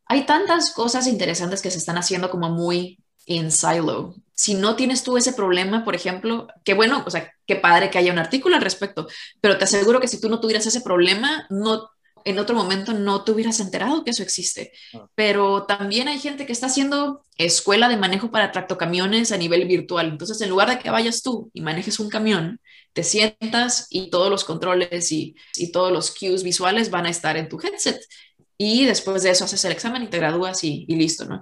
Hay 0.06 0.24
tantas 0.26 0.72
cosas 0.74 1.06
interesantes 1.06 1.62
que 1.62 1.70
se 1.70 1.78
están 1.78 1.98
haciendo 1.98 2.30
como 2.30 2.48
muy 2.50 2.98
in 3.26 3.50
silo. 3.50 4.14
Si 4.42 4.54
no 4.54 4.74
tienes 4.74 5.04
tú 5.04 5.16
ese 5.16 5.34
problema, 5.34 5.84
por 5.84 5.94
ejemplo, 5.94 6.48
qué 6.64 6.74
bueno, 6.74 7.04
o 7.06 7.10
sea, 7.12 7.32
qué 7.46 7.54
padre 7.54 7.90
que 7.90 7.98
haya 7.98 8.12
un 8.12 8.18
artículo 8.18 8.56
al 8.56 8.62
respecto, 8.62 9.06
pero 9.40 9.56
te 9.56 9.62
aseguro 9.62 10.00
que 10.00 10.08
si 10.08 10.20
tú 10.20 10.28
no 10.28 10.40
tuvieras 10.40 10.66
ese 10.66 10.80
problema, 10.80 11.46
no 11.48 11.90
en 12.24 12.40
otro 12.40 12.56
momento 12.56 12.92
no 12.92 13.22
te 13.22 13.30
hubieras 13.30 13.60
enterado 13.60 14.02
que 14.02 14.10
eso 14.10 14.24
existe. 14.24 14.72
Ah. 14.94 15.06
Pero 15.14 15.64
también 15.66 16.08
hay 16.08 16.18
gente 16.18 16.44
que 16.44 16.52
está 16.52 16.66
haciendo 16.66 17.24
escuela 17.38 17.88
de 17.88 17.96
manejo 17.96 18.32
para 18.32 18.50
tractocamiones 18.50 19.30
a 19.30 19.36
nivel 19.36 19.64
virtual. 19.68 20.08
Entonces, 20.08 20.40
en 20.40 20.50
lugar 20.50 20.70
de 20.70 20.80
que 20.80 20.90
vayas 20.90 21.22
tú 21.22 21.52
y 21.54 21.60
manejes 21.60 22.00
un 22.00 22.08
camión, 22.08 22.60
te 22.94 23.04
sientas 23.04 23.86
y 23.90 24.10
todos 24.10 24.28
los 24.28 24.42
controles 24.42 25.12
y, 25.12 25.36
y, 25.54 25.70
todos 25.70 25.92
los 25.92 26.10
cues 26.10 26.42
visuales 26.42 26.90
van 26.90 27.06
a 27.06 27.10
estar 27.10 27.36
en 27.36 27.48
tu 27.48 27.60
headset. 27.60 28.00
Y 28.58 28.86
después 28.86 29.22
de 29.22 29.30
eso 29.30 29.44
haces 29.44 29.64
el 29.64 29.72
examen 29.72 30.02
y 30.02 30.08
te 30.08 30.18
gradúas 30.18 30.64
y, 30.64 30.84
y 30.88 30.96
listo, 30.96 31.26
¿no? 31.26 31.40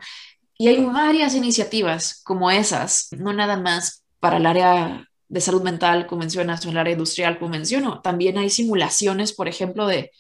Y 0.60 0.68
hay 0.68 0.84
varias 0.84 1.34
iniciativas 1.34 2.20
como 2.22 2.50
esas, 2.50 3.08
no 3.12 3.32
nada 3.32 3.56
más 3.56 4.04
para 4.18 4.36
el 4.36 4.44
área 4.44 5.08
de 5.26 5.40
salud 5.40 5.62
mental, 5.62 6.06
como 6.06 6.18
mencionas, 6.18 6.66
o 6.66 6.68
el 6.68 6.76
área 6.76 6.92
industrial, 6.92 7.38
como 7.38 7.52
menciono. 7.52 8.02
También 8.02 8.36
hay 8.36 8.50
simulaciones, 8.50 9.32
por 9.32 9.48
ejemplo, 9.48 9.86
de 9.86 10.10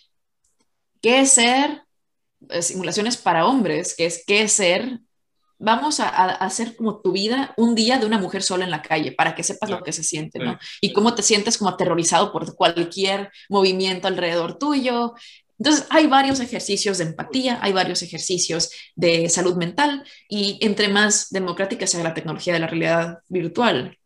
qué 1.02 1.20
es 1.20 1.32
ser, 1.32 1.82
eh, 2.48 2.62
simulaciones 2.62 3.18
para 3.18 3.44
hombres, 3.44 3.94
que 3.94 4.06
es 4.06 4.24
qué 4.26 4.40
es 4.40 4.52
ser 4.52 5.00
vamos 5.58 6.00
a, 6.00 6.08
a, 6.08 6.30
hacer 6.36 6.74
como 6.74 7.02
tu 7.02 7.12
vida 7.12 7.52
un 7.58 7.74
día 7.74 7.98
de 7.98 8.06
una 8.06 8.16
mujer 8.16 8.42
sola 8.42 8.64
en 8.64 8.70
la 8.70 8.80
calle 8.80 9.12
para 9.12 9.34
que 9.34 9.42
sepas 9.42 9.68
lo 9.68 9.82
que 9.82 9.92
se 9.92 10.02
siente, 10.02 10.38
¿no? 10.38 10.58
Y 10.80 10.94
cómo 10.94 11.14
te 11.14 11.22
sientes 11.22 11.58
como 11.58 11.68
aterrorizado 11.68 12.32
por 12.32 12.56
cualquier 12.56 13.30
movimiento 13.50 14.08
alrededor 14.08 14.56
tuyo. 14.56 15.12
Entonces, 15.60 15.86
hay 15.90 16.06
varios 16.06 16.40
ejercicios 16.40 16.96
de 16.98 17.04
empatía, 17.04 17.58
hay 17.60 17.74
varios 17.74 18.02
ejercicios 18.02 18.72
de 18.96 19.28
salud 19.28 19.56
mental 19.56 20.02
y 20.26 20.58
entre 20.62 20.88
más 20.88 21.28
democrática 21.28 21.86
sea 21.86 22.02
la 22.02 22.14
tecnología 22.14 22.54
de 22.54 22.60
la 22.60 22.66
realidad 22.66 23.18
virtual, 23.28 23.98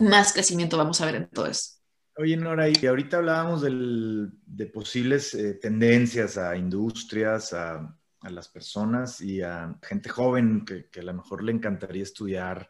más 0.00 0.32
crecimiento 0.32 0.78
vamos 0.78 1.00
a 1.02 1.06
ver 1.06 1.16
en 1.16 1.28
todo 1.28 1.46
esto. 1.46 1.76
Oye, 2.16 2.38
Nora, 2.38 2.68
y 2.70 2.86
ahorita 2.86 3.18
hablábamos 3.18 3.60
del, 3.60 4.30
de 4.46 4.66
posibles 4.66 5.34
eh, 5.34 5.54
tendencias 5.54 6.38
a 6.38 6.56
industrias, 6.56 7.52
a 7.52 7.94
las 8.22 8.48
personas 8.48 9.20
y 9.20 9.42
a 9.42 9.78
gente 9.82 10.08
joven 10.08 10.64
que, 10.64 10.88
a 10.98 11.02
lo 11.02 11.14
mejor 11.14 11.44
le 11.44 11.52
encantaría 11.52 12.02
estudiar, 12.02 12.68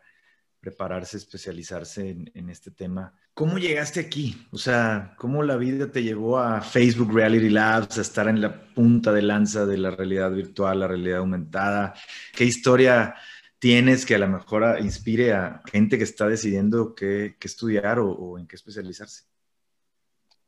prepararse, 0.60 1.16
especializarse 1.16 2.10
en, 2.34 2.50
este 2.50 2.72
tema. 2.72 3.14
¿Cómo 3.38 3.56
llegaste 3.56 4.00
aquí? 4.00 4.48
O 4.50 4.58
sea, 4.58 5.14
¿cómo 5.16 5.44
la 5.44 5.54
vida 5.54 5.92
te 5.92 6.02
llevó 6.02 6.40
a 6.40 6.60
Facebook 6.60 7.14
Reality 7.14 7.50
Labs, 7.50 7.96
a 7.96 8.00
estar 8.00 8.26
en 8.26 8.40
la 8.40 8.64
punta 8.74 9.12
de 9.12 9.22
lanza 9.22 9.64
de 9.64 9.78
la 9.78 9.92
realidad 9.92 10.32
virtual, 10.32 10.80
la 10.80 10.88
realidad 10.88 11.18
aumentada? 11.18 11.94
¿Qué 12.34 12.44
historia 12.44 13.14
tienes 13.60 14.04
que 14.04 14.16
a 14.16 14.18
lo 14.18 14.26
mejor 14.26 14.80
inspire 14.80 15.34
a 15.34 15.62
gente 15.70 15.98
que 15.98 16.02
está 16.02 16.26
decidiendo 16.26 16.96
qué, 16.96 17.36
estudiar 17.40 18.00
o, 18.00 18.10
o, 18.10 18.40
en 18.40 18.48
qué 18.48 18.56
especializarse? 18.56 19.22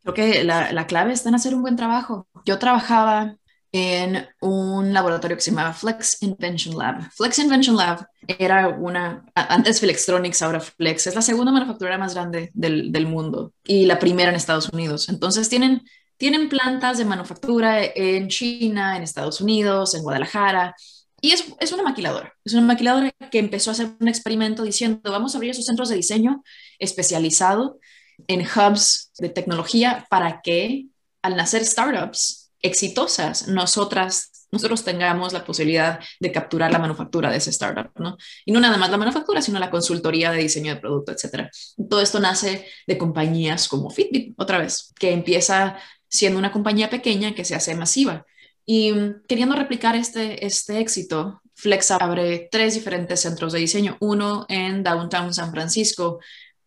Creo 0.03 0.15
que 0.15 0.43
la, 0.43 0.73
la 0.73 0.89
clave 0.89 1.13
está 1.13 1.29
en 1.29 1.37
hacer 1.37 1.55
un 1.55 1.63
buen 1.63 1.77
trabajo. 1.77 2.27
Yo 2.45 2.59
trabajaba 2.59 3.37
en 3.73 4.27
un 4.41 4.93
laboratorio 4.93 5.37
que 5.37 5.43
se 5.43 5.51
llamaba 5.51 5.73
Flex 5.73 6.23
Invention 6.23 6.77
Lab. 6.77 7.11
Flex 7.13 7.39
Invention 7.39 7.77
Lab 7.77 8.07
era 8.27 8.69
una, 8.69 9.25
antes 9.35 9.81
Flextronics, 9.81 10.43
ahora 10.43 10.61
Flex, 10.61 11.07
es 11.07 11.15
la 11.15 11.23
segunda 11.23 11.53
manufacturera 11.53 11.99
más 11.99 12.15
grande 12.15 12.51
del, 12.55 12.91
del 12.91 13.07
mundo 13.07 13.53
y 13.65 13.87
la 13.87 13.99
primera 13.99 14.31
en 14.31 14.37
Estados 14.37 14.69
Unidos. 14.71 15.09
Entonces 15.09 15.49
tienen, 15.49 15.83
tienen 16.17 16.49
plantas 16.49 16.99
de 16.99 17.05
manufactura 17.05 17.85
en 17.85 18.29
China, 18.29 18.97
en 18.97 19.03
Estados 19.03 19.41
Unidos, 19.41 19.95
en 19.95 20.03
Guadalajara. 20.03 20.75
Y 21.21 21.33
es, 21.33 21.45
es, 21.61 21.73
una 21.73 21.83
maquiladora, 21.83 22.35
es 22.45 22.55
una 22.55 22.63
maquiladora 22.63 23.13
que 23.31 23.39
empezó 23.39 23.71
a 23.71 23.73
hacer 23.73 23.89
un 24.01 24.09
experimento 24.09 24.63
diciendo, 24.63 25.13
vamos 25.13 25.35
a 25.35 25.39
abrir 25.39 25.51
esos 25.51 25.67
centros 25.67 25.91
de 25.91 25.97
diseño 25.97 26.43
especializado 26.79 27.79
en 28.27 28.41
hubs 28.41 29.13
de 29.19 29.29
tecnología 29.29 30.07
para 30.11 30.41
que 30.41 30.87
al 31.23 31.37
nacer 31.37 31.65
startups 31.65 32.40
exitosas, 32.63 33.49
nosotras, 33.49 34.47
nosotros 34.51 34.85
tengamos 34.85 35.33
la 35.33 35.45
posibilidad 35.45 36.01
de 36.19 36.33
capturar 36.33 36.73
la 36.73 36.79
manufactura 36.79 37.31
de 37.31 37.39
ese 37.39 37.51
startup, 37.51 37.91
¿no? 37.99 38.17
Y 38.45 38.53
no 38.53 38.61
nada 38.61 38.77
más 38.77 38.91
la 38.91 38.99
manufactura, 38.99 39.43
sino 39.43 39.59
la 39.59 39.71
consultoría 39.71 40.33
de 40.33 40.43
diseño 40.43 40.75
de 40.75 40.81
producto, 40.81 41.13
etcétera. 41.13 41.51
Todo 41.89 42.01
esto 42.01 42.21
nace 42.21 42.67
de 42.87 42.99
compañías 42.99 43.69
como 43.69 43.91
Fitbit, 43.91 44.35
otra 44.39 44.59
vez, 44.59 44.93
que 44.99 45.13
empieza 45.13 45.79
siendo 46.09 46.39
una 46.39 46.53
compañía 46.53 46.91
pequeña 46.91 47.35
que 47.35 47.45
se 47.45 47.55
hace 47.55 47.75
masiva. 47.75 48.27
Y 48.67 48.93
queriendo 49.27 49.55
replicar 49.57 49.97
este, 49.97 50.45
este 50.45 50.81
éxito, 50.81 51.41
Flex 51.55 51.91
abre 51.91 52.49
tres 52.51 52.75
diferentes 52.75 53.21
centros 53.21 53.53
de 53.53 53.59
diseño, 53.59 53.97
uno 54.01 54.47
en 54.49 54.83
Downtown 54.83 55.35
San 55.35 55.51
Francisco, 55.51 56.21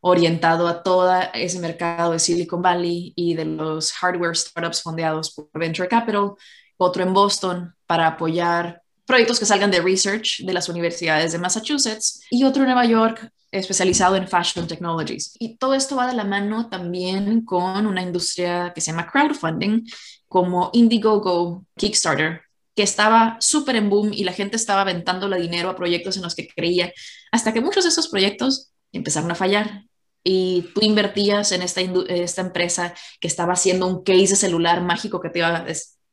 orientado 0.06 0.68
a 0.68 0.84
todo 0.84 1.10
ese 1.34 1.60
mercado 1.60 2.12
de 2.12 2.20
Silicon 2.20 2.62
Valley 2.62 3.14
y 3.16 3.36
de 3.36 3.46
los 3.46 3.94
hardware 3.94 4.36
startups 4.36 4.82
fondeados 4.82 5.34
por 5.34 5.48
Venture 5.54 5.88
Capital, 5.88 6.34
otro 6.76 7.04
en 7.04 7.14
Boston 7.14 7.74
para 7.88 8.08
apoyar 8.08 8.82
proyectos 9.06 9.40
que 9.40 9.46
salgan 9.46 9.72
de 9.72 9.80
research 9.80 10.44
de 10.44 10.52
las 10.52 10.68
universidades 10.68 11.32
de 11.32 11.38
Massachusetts 11.38 12.22
y 12.30 12.44
otro 12.44 12.64
en 12.64 12.68
Nueva 12.68 12.86
York 12.86 13.32
especializado 13.50 14.18
en 14.18 14.28
fashion 14.28 14.68
technologies. 14.68 15.38
Y 15.40 15.56
todo 15.56 15.74
esto 15.74 15.96
va 15.96 16.08
de 16.08 16.16
la 16.16 16.26
mano 16.26 16.68
también 16.70 17.46
con 17.46 17.88
una 17.88 18.02
industria 18.02 18.74
que 18.76 18.82
se 18.82 18.92
llama 18.92 19.10
crowdfunding, 19.10 19.86
como 20.28 20.70
Indiegogo, 20.74 21.66
Kickstarter, 21.78 22.42
que 22.76 22.84
estaba 22.84 23.38
súper 23.40 23.78
en 23.78 23.90
boom 23.90 24.12
y 24.12 24.26
la 24.26 24.34
gente 24.34 24.58
estaba 24.58 24.82
aventándole 24.82 25.40
dinero 25.40 25.70
a 25.70 25.78
proyectos 25.78 26.18
en 26.18 26.24
los 26.24 26.36
que 26.36 26.50
creía, 26.50 26.92
hasta 27.32 27.54
que 27.54 27.62
muchos 27.62 27.86
de 27.86 27.90
esos 27.92 28.10
proyectos 28.10 28.74
empezaron 28.92 29.32
a 29.32 29.36
fallar 29.36 29.84
y 30.24 30.70
tú 30.74 30.82
invertías 30.82 31.52
en 31.52 31.62
esta, 31.62 31.82
empresa 31.82 32.94
que 33.20 33.28
estaba 33.28 33.54
haciendo 33.54 33.88
un 33.88 34.04
case 34.04 34.30
de 34.30 34.36
celular 34.36 34.82
mágico 34.82 35.20
que 35.20 35.30
te 35.30 35.40
iba, 35.40 35.66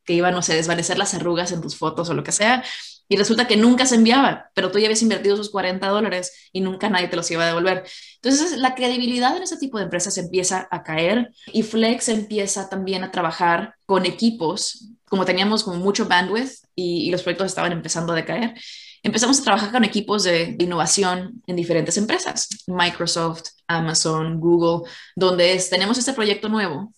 que 0.05 0.13
iba, 0.13 0.31
no 0.31 0.43
sé, 0.43 0.55
desvanecer 0.55 0.99
las 0.99 1.15
arrugas 1.15 1.53
en 1.53 1.61
tus 1.61 1.77
fotos 1.77 2.11
o 2.11 2.15
lo 2.15 2.25
que 2.25 2.33
sea, 2.33 2.65
y 3.09 3.17
resulta 3.17 3.49
que 3.49 3.57
nunca 3.57 3.87
se 3.87 3.97
enviaba, 3.97 4.51
pero 4.55 4.71
tú 4.71 4.79
ya 4.79 4.87
habías 4.87 5.03
invertido 5.03 5.35
esos 5.35 5.51
40 5.51 5.87
dólares 5.89 6.49
y 6.53 6.61
nunca 6.61 6.89
nadie 6.89 7.09
te 7.09 7.17
los 7.17 7.29
iba 7.33 7.43
a 7.43 7.47
devolver. 7.47 7.85
Entonces, 8.23 8.57
la 8.57 8.77
credibilidad 8.77 9.37
en 9.37 9.43
ese 9.43 9.57
tipo 9.57 9.79
de 9.79 9.85
empresas 9.85 10.17
empieza 10.17 10.69
a 10.71 10.85
caer 10.85 11.33
y 11.53 11.65
Flex 11.65 12.09
empieza 12.09 12.69
también 12.69 13.03
a 13.03 13.11
trabajar 13.11 13.75
con 13.85 14.07
equipos, 14.07 14.91
como 15.09 15.25
teníamos 15.25 15.65
como 15.65 15.79
mucho 15.79 16.07
bandwidth 16.07 16.53
y, 16.77 17.09
y 17.09 17.11
los 17.11 17.23
proyectos 17.23 17.49
estaban 17.49 17.73
empezando 17.73 18.13
a 18.13 18.17
decaer 18.17 18.55
empezamos 19.03 19.41
a 19.41 19.45
trabajar 19.45 19.73
con 19.73 19.85
equipos 19.85 20.25
de 20.25 20.57
innovación 20.59 21.43
en 21.47 21.57
diferentes 21.57 21.97
empresas, 21.97 22.49
Microsoft, 22.67 23.45
Amazon, 23.67 24.41
Google, 24.41 24.89
donde 25.17 25.63
tenemos 25.71 25.99
este 25.99 26.13
proyecto 26.13 26.49
nuevo, 26.49 26.93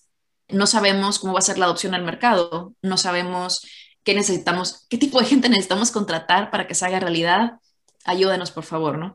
no 0.48 0.66
sabemos 0.66 1.18
cómo 1.18 1.32
va 1.32 1.38
a 1.38 1.42
ser 1.42 1.58
la 1.58 1.66
adopción 1.66 1.94
al 1.94 2.04
mercado, 2.04 2.74
no 2.82 2.96
sabemos 2.96 3.66
qué 4.04 4.14
necesitamos, 4.14 4.86
qué 4.88 4.98
tipo 4.98 5.20
de 5.20 5.26
gente 5.26 5.48
necesitamos 5.48 5.90
contratar 5.90 6.50
para 6.50 6.66
que 6.66 6.74
se 6.74 6.84
haga 6.84 7.00
realidad, 7.00 7.52
ayúdenos 8.04 8.50
por 8.50 8.64
favor, 8.64 8.98
¿no? 8.98 9.14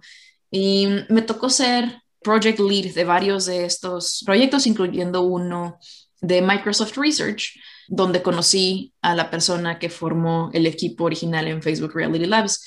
Y 0.50 0.88
me 1.10 1.21
tocó 1.21 1.50
ser 1.50 2.02
project 2.21 2.60
lead 2.60 2.93
de 2.93 3.04
varios 3.04 3.45
de 3.45 3.65
estos 3.65 4.23
proyectos, 4.26 4.65
incluyendo 4.65 5.21
uno 5.21 5.78
de 6.21 6.41
Microsoft 6.41 6.97
Research, 6.97 7.54
donde 7.88 8.21
conocí 8.21 8.93
a 9.02 9.15
la 9.15 9.30
persona 9.30 9.80
que 9.80 9.89
formó 9.89 10.50
el 10.54 10.65
equipo 10.65 11.06
original 11.06 11.47
en 11.47 11.62
Facebook 11.62 11.93
Reality 11.93 12.26
Labs. 12.26 12.65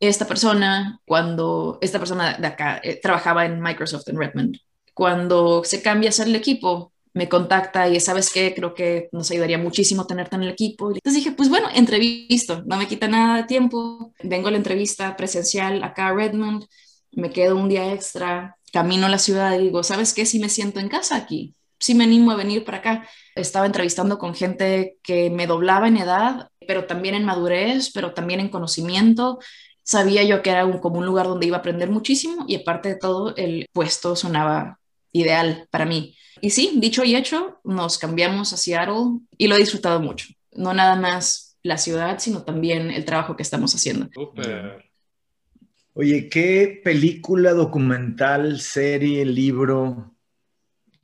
Esta 0.00 0.26
persona, 0.26 1.00
cuando 1.06 1.78
esta 1.80 1.98
persona 1.98 2.34
de 2.34 2.46
acá 2.46 2.80
eh, 2.82 3.00
trabajaba 3.00 3.46
en 3.46 3.60
Microsoft 3.60 4.08
en 4.08 4.18
Redmond, 4.18 4.56
cuando 4.94 5.62
se 5.64 5.82
cambia 5.82 6.10
a 6.10 6.12
ser 6.12 6.28
el 6.28 6.36
equipo, 6.36 6.92
me 7.14 7.28
contacta 7.30 7.88
y 7.88 7.98
sabes 7.98 8.30
qué, 8.30 8.54
creo 8.54 8.74
que 8.74 9.08
nos 9.10 9.30
ayudaría 9.30 9.56
muchísimo 9.56 10.06
tenerte 10.06 10.36
en 10.36 10.42
el 10.42 10.50
equipo. 10.50 10.88
Entonces 10.90 11.14
dije, 11.14 11.34
pues 11.34 11.48
bueno, 11.48 11.68
entrevisto, 11.74 12.62
no 12.66 12.76
me 12.76 12.86
quita 12.86 13.08
nada 13.08 13.38
de 13.38 13.44
tiempo, 13.44 14.12
vengo 14.22 14.48
a 14.48 14.50
la 14.50 14.58
entrevista 14.58 15.16
presencial 15.16 15.82
acá 15.82 16.08
a 16.08 16.14
Redmond, 16.14 16.66
me 17.12 17.30
quedo 17.30 17.56
un 17.56 17.70
día 17.70 17.92
extra, 17.94 18.58
camino 18.70 19.06
a 19.06 19.08
la 19.08 19.18
ciudad 19.18 19.54
y 19.54 19.62
digo, 19.62 19.82
¿sabes 19.82 20.12
qué? 20.12 20.26
Si 20.26 20.38
me 20.38 20.50
siento 20.50 20.78
en 20.78 20.88
casa 20.88 21.16
aquí, 21.16 21.54
si 21.78 21.94
me 21.94 22.04
animo 22.04 22.30
a 22.30 22.36
venir 22.36 22.64
para 22.64 22.78
acá. 22.78 23.08
Estaba 23.34 23.66
entrevistando 23.66 24.18
con 24.18 24.34
gente 24.34 24.98
que 25.02 25.30
me 25.30 25.46
doblaba 25.46 25.88
en 25.88 25.96
edad, 25.96 26.48
pero 26.66 26.86
también 26.86 27.14
en 27.14 27.24
madurez, 27.24 27.90
pero 27.92 28.12
también 28.14 28.40
en 28.40 28.48
conocimiento. 28.48 29.38
Sabía 29.86 30.24
yo 30.24 30.42
que 30.42 30.50
era 30.50 30.66
un, 30.66 30.78
como 30.78 30.98
un 30.98 31.06
lugar 31.06 31.26
donde 31.26 31.46
iba 31.46 31.56
a 31.56 31.60
aprender 31.60 31.88
muchísimo 31.88 32.44
y 32.48 32.56
aparte 32.56 32.88
de 32.88 32.96
todo, 32.96 33.36
el 33.36 33.68
puesto 33.72 34.16
sonaba 34.16 34.80
ideal 35.12 35.68
para 35.70 35.86
mí. 35.86 36.16
Y 36.40 36.50
sí, 36.50 36.72
dicho 36.76 37.04
y 37.04 37.14
hecho, 37.14 37.60
nos 37.62 37.96
cambiamos 37.96 38.52
a 38.52 38.56
Seattle 38.56 39.20
y 39.38 39.46
lo 39.46 39.54
he 39.54 39.60
disfrutado 39.60 40.00
mucho. 40.00 40.26
No 40.50 40.74
nada 40.74 40.96
más 40.96 41.56
la 41.62 41.78
ciudad, 41.78 42.18
sino 42.18 42.42
también 42.42 42.90
el 42.90 43.04
trabajo 43.04 43.36
que 43.36 43.44
estamos 43.44 43.74
haciendo. 43.76 44.08
Oye, 45.94 46.28
¿qué 46.28 46.80
película, 46.82 47.52
documental, 47.52 48.60
serie, 48.60 49.24
libro 49.24 50.16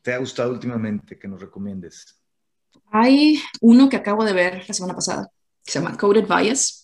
te 0.02 0.12
ha 0.12 0.18
gustado 0.18 0.50
últimamente 0.50 1.20
que 1.20 1.28
nos 1.28 1.40
recomiendes? 1.40 2.20
Hay 2.90 3.40
uno 3.60 3.88
que 3.88 3.96
acabo 3.96 4.24
de 4.24 4.32
ver 4.32 4.64
la 4.66 4.74
semana 4.74 4.94
pasada, 4.94 5.30
que 5.64 5.70
se 5.70 5.78
llama 5.78 5.96
Coded 5.96 6.26
Bias. 6.26 6.81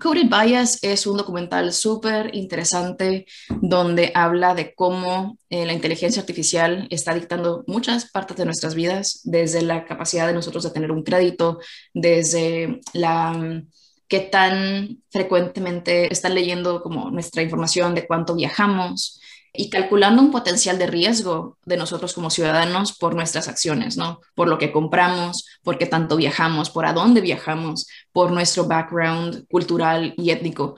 Coded 0.00 0.26
Bias 0.28 0.78
es 0.82 1.06
un 1.06 1.16
documental 1.16 1.72
súper 1.72 2.34
interesante 2.34 3.26
donde 3.60 4.12
habla 4.14 4.54
de 4.54 4.74
cómo 4.74 5.38
eh, 5.50 5.66
la 5.66 5.72
inteligencia 5.72 6.20
artificial 6.20 6.86
está 6.90 7.14
dictando 7.14 7.64
muchas 7.66 8.10
partes 8.10 8.36
de 8.36 8.44
nuestras 8.44 8.74
vidas, 8.74 9.20
desde 9.24 9.62
la 9.62 9.84
capacidad 9.84 10.26
de 10.26 10.34
nosotros 10.34 10.64
de 10.64 10.70
tener 10.70 10.90
un 10.90 11.04
crédito, 11.04 11.58
desde 11.92 12.80
la 12.92 13.62
qué 14.08 14.20
tan 14.20 15.02
frecuentemente 15.10 16.12
están 16.12 16.34
leyendo 16.34 16.82
como 16.82 17.10
nuestra 17.10 17.42
información 17.42 17.94
de 17.94 18.06
cuánto 18.06 18.34
viajamos, 18.34 19.20
y 19.56 19.70
calculando 19.70 20.20
un 20.20 20.32
potencial 20.32 20.78
de 20.78 20.88
riesgo 20.88 21.58
de 21.64 21.76
nosotros 21.76 22.12
como 22.12 22.28
ciudadanos 22.28 22.92
por 22.92 23.14
nuestras 23.14 23.46
acciones, 23.46 23.96
¿no? 23.96 24.20
Por 24.34 24.48
lo 24.48 24.58
que 24.58 24.72
compramos, 24.72 25.46
por 25.62 25.78
qué 25.78 25.86
tanto 25.86 26.16
viajamos, 26.16 26.70
por 26.70 26.86
a 26.86 26.92
dónde 26.92 27.20
viajamos, 27.20 27.86
por 28.10 28.32
nuestro 28.32 28.64
background 28.64 29.46
cultural 29.48 30.12
y 30.16 30.30
étnico. 30.30 30.74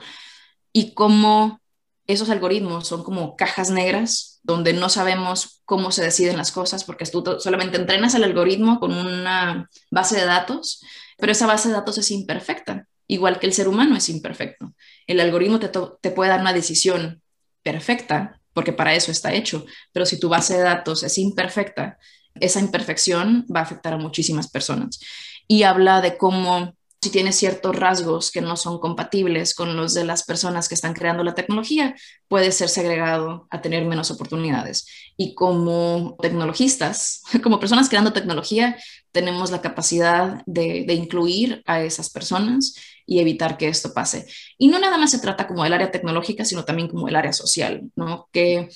Y 0.71 0.93
cómo 0.93 1.59
esos 2.05 2.29
algoritmos 2.29 2.87
son 2.87 3.03
como 3.03 3.35
cajas 3.35 3.71
negras 3.71 4.39
donde 4.43 4.73
no 4.73 4.89
sabemos 4.89 5.61
cómo 5.65 5.91
se 5.91 6.03
deciden 6.03 6.37
las 6.37 6.51
cosas 6.51 6.83
porque 6.83 7.05
tú 7.05 7.23
solamente 7.39 7.77
entrenas 7.77 8.13
el 8.13 8.23
algoritmo 8.23 8.79
con 8.79 8.93
una 8.93 9.69
base 9.89 10.17
de 10.17 10.25
datos, 10.25 10.83
pero 11.17 11.31
esa 11.31 11.47
base 11.47 11.69
de 11.69 11.73
datos 11.73 11.97
es 11.97 12.11
imperfecta, 12.11 12.87
igual 13.07 13.39
que 13.39 13.47
el 13.47 13.53
ser 13.53 13.67
humano 13.67 13.97
es 13.97 14.07
imperfecto. 14.07 14.73
El 15.07 15.19
algoritmo 15.19 15.59
te, 15.59 15.71
te 15.99 16.11
puede 16.11 16.29
dar 16.29 16.41
una 16.41 16.53
decisión 16.53 17.23
perfecta, 17.63 18.36
porque 18.57 18.73
para 18.73 18.95
eso 18.95 19.11
está 19.11 19.31
hecho. 19.35 19.67
Pero 19.91 20.07
si 20.07 20.19
tu 20.19 20.29
base 20.29 20.57
de 20.57 20.63
datos 20.63 21.03
es 21.03 21.19
imperfecta, 21.19 21.99
esa 22.33 22.59
imperfección 22.59 23.45
va 23.55 23.59
a 23.59 23.63
afectar 23.63 23.93
a 23.93 23.99
muchísimas 23.99 24.49
personas. 24.49 24.99
Y 25.47 25.61
habla 25.61 26.01
de 26.01 26.17
cómo 26.17 26.73
si 26.99 27.11
tienes 27.11 27.35
ciertos 27.35 27.75
rasgos 27.75 28.31
que 28.31 28.41
no 28.41 28.57
son 28.57 28.79
compatibles 28.79 29.53
con 29.53 29.77
los 29.77 29.93
de 29.93 30.05
las 30.05 30.23
personas 30.23 30.67
que 30.67 30.73
están 30.73 30.95
creando 30.95 31.23
la 31.23 31.35
tecnología, 31.35 31.95
puede 32.27 32.51
ser 32.51 32.69
segregado 32.69 33.45
a 33.51 33.61
tener 33.61 33.85
menos 33.85 34.09
oportunidades. 34.09 34.87
Y 35.17 35.33
como 35.33 36.15
tecnologistas, 36.21 37.23
como 37.43 37.59
personas 37.59 37.89
creando 37.89 38.13
tecnología, 38.13 38.77
tenemos 39.11 39.49
la 39.49 39.61
capacidad 39.61 40.43
de, 40.45 40.85
incluir 40.93 41.63
a 41.65 41.81
esas 41.81 42.09
personas 42.11 42.75
y 43.05 43.19
evitar 43.19 43.57
que 43.57 43.67
esto 43.67 43.93
pase. 43.93 44.27
Y 44.59 44.67
no 44.67 44.79
nada 44.79 44.97
más 44.97 45.11
se 45.11 45.19
trata 45.19 45.47
como 45.47 45.63
del 45.63 45.73
área 45.73 45.91
tecnológica, 45.91 46.45
sino 46.45 46.65
también 46.65 46.87
como 46.87 47.07
el 47.07 47.15
área 47.15 47.33
social, 47.33 47.89
¿no? 47.95 48.29
Que 48.31 48.69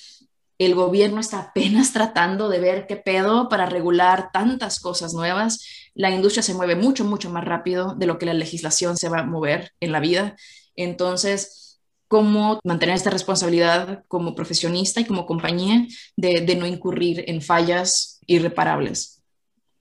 el 0.57 0.73
gobierno 0.73 1.19
está 1.19 1.39
apenas 1.39 1.93
tratando 1.93 2.49
de 2.49 2.59
ver 2.59 2.87
qué 2.87 2.95
pedo 2.95 3.49
para 3.49 3.67
regular 3.67 4.31
tantas 4.31 4.79
cosas 4.79 5.13
nuevas. 5.13 5.63
La 5.93 6.09
industria 6.09 6.41
se 6.41 6.55
mueve 6.55 6.75
mucho, 6.75 7.05
mucho 7.05 7.29
más 7.29 7.45
rápido 7.45 7.93
de 7.95 8.07
lo 8.07 8.17
que 8.17 8.25
la 8.25 8.33
legislación 8.33 8.97
se 8.97 9.09
va 9.09 9.19
a 9.19 9.25
mover 9.25 9.73
en 9.79 9.91
la 9.91 9.99
vida. 9.99 10.35
Entonces, 10.75 11.60
cómo 12.11 12.59
mantener 12.65 12.95
esta 12.95 13.09
responsabilidad 13.09 14.03
como 14.09 14.35
profesionista 14.35 14.99
y 14.99 15.05
como 15.05 15.25
compañía 15.25 15.87
de, 16.17 16.41
de 16.41 16.55
no 16.57 16.67
incurrir 16.67 17.23
en 17.25 17.41
fallas 17.41 18.19
irreparables. 18.27 19.23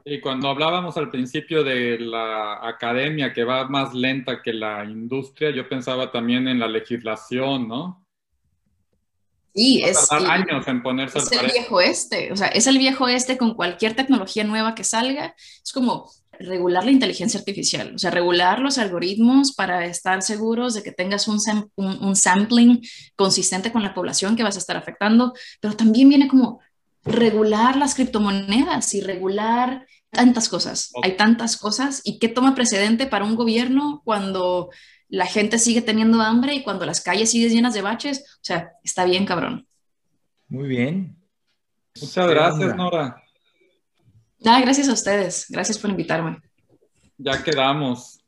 Y 0.04 0.20
cuando 0.20 0.48
hablábamos 0.48 0.96
al 0.96 1.10
principio 1.10 1.64
de 1.64 1.98
la 1.98 2.64
academia 2.68 3.32
que 3.32 3.42
va 3.42 3.68
más 3.68 3.94
lenta 3.94 4.42
que 4.42 4.52
la 4.52 4.84
industria, 4.84 5.50
yo 5.50 5.68
pensaba 5.68 6.12
también 6.12 6.46
en 6.46 6.60
la 6.60 6.68
legislación, 6.68 7.66
¿no? 7.66 8.06
Sí, 9.52 9.82
es, 9.82 10.12
años 10.12 10.68
en 10.68 10.84
ponerse 10.84 11.18
es 11.18 11.32
el 11.32 11.50
viejo 11.50 11.80
este, 11.80 12.32
o 12.32 12.36
sea, 12.36 12.46
es 12.46 12.68
el 12.68 12.78
viejo 12.78 13.08
este 13.08 13.36
con 13.36 13.54
cualquier 13.54 13.96
tecnología 13.96 14.44
nueva 14.44 14.76
que 14.76 14.84
salga, 14.84 15.34
es 15.36 15.72
como 15.72 16.08
regular 16.40 16.84
la 16.84 16.90
inteligencia 16.90 17.38
artificial, 17.38 17.94
o 17.94 17.98
sea, 17.98 18.10
regular 18.10 18.60
los 18.60 18.78
algoritmos 18.78 19.52
para 19.52 19.84
estar 19.84 20.22
seguros 20.22 20.74
de 20.74 20.82
que 20.82 20.92
tengas 20.92 21.28
un, 21.28 21.38
un, 21.76 22.16
sampling 22.16 22.80
consistente 23.14 23.70
con 23.70 23.82
la 23.82 23.94
población 23.94 24.36
que 24.36 24.42
vas 24.42 24.56
a 24.56 24.58
estar 24.58 24.76
afectando, 24.76 25.34
pero 25.60 25.76
también 25.76 26.08
viene 26.08 26.28
como 26.28 26.60
regular 27.04 27.76
las 27.76 27.94
criptomonedas 27.94 28.94
y 28.94 29.00
regular 29.00 29.86
tantas 30.10 30.48
cosas. 30.48 30.92
Hay 31.02 31.16
tantas 31.16 31.56
cosas. 31.56 32.02
¿Y 32.04 32.18
qué 32.18 32.28
toma 32.28 32.54
precedente 32.54 33.06
para 33.06 33.24
un 33.24 33.36
gobierno 33.36 34.02
cuando 34.04 34.70
la 35.08 35.26
gente 35.26 35.58
sigue 35.58 35.82
teniendo 35.82 36.20
hambre 36.20 36.54
y 36.54 36.62
cuando 36.62 36.86
las 36.86 37.00
calles 37.00 37.30
siguen 37.30 37.52
llenas 37.52 37.74
de 37.74 37.82
baches? 37.82 38.24
O 38.36 38.44
sea, 38.44 38.72
está 38.82 39.04
bien, 39.04 39.26
cabrón. 39.26 39.66
Muy 40.48 40.68
bien. 40.68 41.16
Muchas 42.00 42.28
gracias, 42.28 42.76
Nora. 42.76 43.22
Ah, 44.44 44.60
gracias 44.60 44.88
a 44.88 44.92
ustedes. 44.92 45.46
Gracias 45.48 45.78
por 45.78 45.90
invitarme. 45.90 46.40
Ya 47.18 47.42
quedamos. 47.42 48.20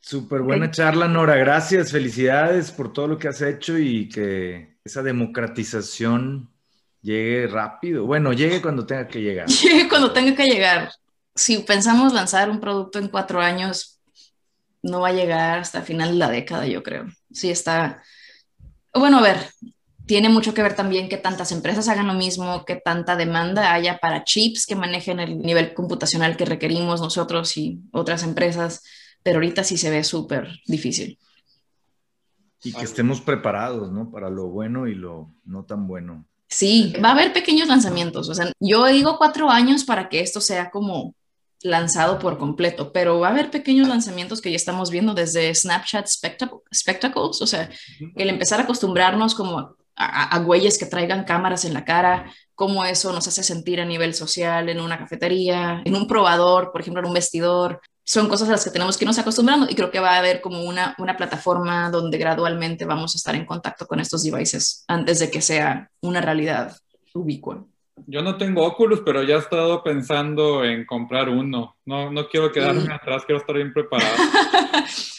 Súper 0.00 0.42
buena 0.42 0.70
charla, 0.70 1.08
Nora. 1.08 1.34
Gracias. 1.36 1.90
Felicidades 1.90 2.70
por 2.70 2.92
todo 2.92 3.08
lo 3.08 3.18
que 3.18 3.28
has 3.28 3.42
hecho 3.42 3.76
y 3.76 4.08
que 4.08 4.76
esa 4.84 5.02
democratización 5.02 6.48
llegue 7.02 7.48
rápido. 7.48 8.06
Bueno, 8.06 8.32
llegue 8.32 8.62
cuando 8.62 8.86
tenga 8.86 9.08
que 9.08 9.20
llegar. 9.20 9.48
Llegue 9.62 9.88
cuando 9.88 10.12
tenga 10.12 10.34
que 10.34 10.46
llegar. 10.46 10.92
Si 11.34 11.58
pensamos 11.58 12.12
lanzar 12.12 12.48
un 12.50 12.60
producto 12.60 12.98
en 12.98 13.08
cuatro 13.08 13.40
años, 13.40 14.00
no 14.82 15.00
va 15.00 15.08
a 15.08 15.12
llegar 15.12 15.58
hasta 15.58 15.82
final 15.82 16.10
de 16.12 16.18
la 16.18 16.30
década, 16.30 16.66
yo 16.66 16.82
creo. 16.82 17.06
Sí 17.32 17.50
está. 17.50 18.02
Bueno, 18.94 19.18
a 19.18 19.22
ver, 19.22 19.50
tiene 20.06 20.28
mucho 20.28 20.54
que 20.54 20.62
ver 20.62 20.74
también 20.74 21.08
que 21.08 21.16
tantas 21.16 21.50
empresas 21.52 21.88
hagan 21.88 22.06
lo 22.06 22.14
mismo, 22.14 22.64
que 22.64 22.76
tanta 22.76 23.16
demanda 23.16 23.72
haya 23.72 23.98
para 23.98 24.24
chips 24.24 24.64
que 24.64 24.76
manejen 24.76 25.20
el 25.20 25.38
nivel 25.38 25.74
computacional 25.74 26.36
que 26.36 26.44
requerimos 26.44 27.00
nosotros 27.00 27.56
y 27.56 27.80
otras 27.90 28.22
empresas, 28.22 28.82
pero 29.22 29.36
ahorita 29.36 29.64
sí 29.64 29.76
se 29.76 29.90
ve 29.90 30.04
súper 30.04 30.60
difícil. 30.66 31.18
Y 32.62 32.72
que 32.72 32.84
estemos 32.84 33.20
preparados, 33.20 33.92
¿no? 33.92 34.10
Para 34.10 34.30
lo 34.30 34.46
bueno 34.48 34.86
y 34.86 34.94
lo 34.94 35.30
no 35.44 35.64
tan 35.64 35.86
bueno. 35.86 36.24
Sí, 36.48 36.94
va 37.04 37.10
a 37.10 37.12
haber 37.12 37.32
pequeños 37.32 37.68
lanzamientos. 37.68 38.28
O 38.28 38.34
sea, 38.34 38.50
yo 38.60 38.86
digo 38.86 39.18
cuatro 39.18 39.50
años 39.50 39.84
para 39.84 40.08
que 40.08 40.20
esto 40.20 40.40
sea 40.40 40.70
como 40.70 41.14
lanzado 41.62 42.18
por 42.18 42.38
completo, 42.38 42.92
pero 42.92 43.18
va 43.18 43.28
a 43.28 43.30
haber 43.30 43.50
pequeños 43.50 43.88
lanzamientos 43.88 44.40
que 44.40 44.50
ya 44.50 44.56
estamos 44.56 44.90
viendo 44.90 45.14
desde 45.14 45.52
Snapchat 45.54 46.06
Spectacles, 46.06 47.42
o 47.42 47.46
sea, 47.46 47.68
el 48.14 48.28
empezar 48.28 48.60
a 48.60 48.64
acostumbrarnos 48.64 49.34
como 49.34 49.74
a, 49.96 50.36
a, 50.36 50.38
güeyes 50.40 50.78
que 50.78 50.86
traigan 50.86 51.24
cámaras 51.24 51.64
en 51.64 51.74
la 51.74 51.84
cara, 51.84 52.30
cómo 52.54 52.84
eso 52.84 53.12
nos 53.12 53.26
hace 53.28 53.42
sentir 53.42 53.80
a 53.80 53.84
nivel 53.84 54.14
social 54.14 54.68
en 54.68 54.80
una 54.80 54.98
cafetería, 54.98 55.82
en 55.84 55.96
un 55.96 56.06
probador, 56.06 56.70
por 56.72 56.80
ejemplo, 56.80 57.00
en 57.00 57.08
un 57.08 57.14
vestidor, 57.14 57.80
son 58.04 58.28
cosas 58.28 58.48
a 58.48 58.52
las 58.52 58.64
que 58.64 58.70
tenemos 58.70 58.96
que 58.96 59.04
irnos 59.04 59.18
acostumbrando 59.18 59.66
y 59.68 59.74
creo 59.74 59.90
que 59.90 59.98
va 59.98 60.14
a 60.14 60.18
haber 60.18 60.40
como 60.40 60.62
una, 60.62 60.94
una 60.98 61.16
plataforma 61.16 61.90
donde 61.90 62.18
gradualmente 62.18 62.84
vamos 62.84 63.14
a 63.14 63.18
estar 63.18 63.34
en 63.34 63.44
contacto 63.44 63.86
con 63.86 63.98
estos 63.98 64.22
devices 64.22 64.84
antes 64.86 65.18
de 65.18 65.28
que 65.28 65.42
sea 65.42 65.90
una 66.00 66.20
realidad 66.20 66.76
ubicua. 67.14 67.64
Yo 68.06 68.22
no 68.22 68.36
tengo 68.36 68.64
Oculus, 68.64 69.00
pero 69.04 69.24
ya 69.24 69.34
he 69.34 69.38
estado 69.38 69.82
pensando 69.82 70.62
en 70.64 70.86
comprar 70.86 71.28
uno. 71.28 71.76
No, 71.84 72.12
no 72.12 72.28
quiero 72.28 72.52
quedarme 72.52 72.94
atrás, 72.94 73.24
quiero 73.24 73.40
estar 73.40 73.56
bien 73.56 73.72
preparado. 73.72 74.14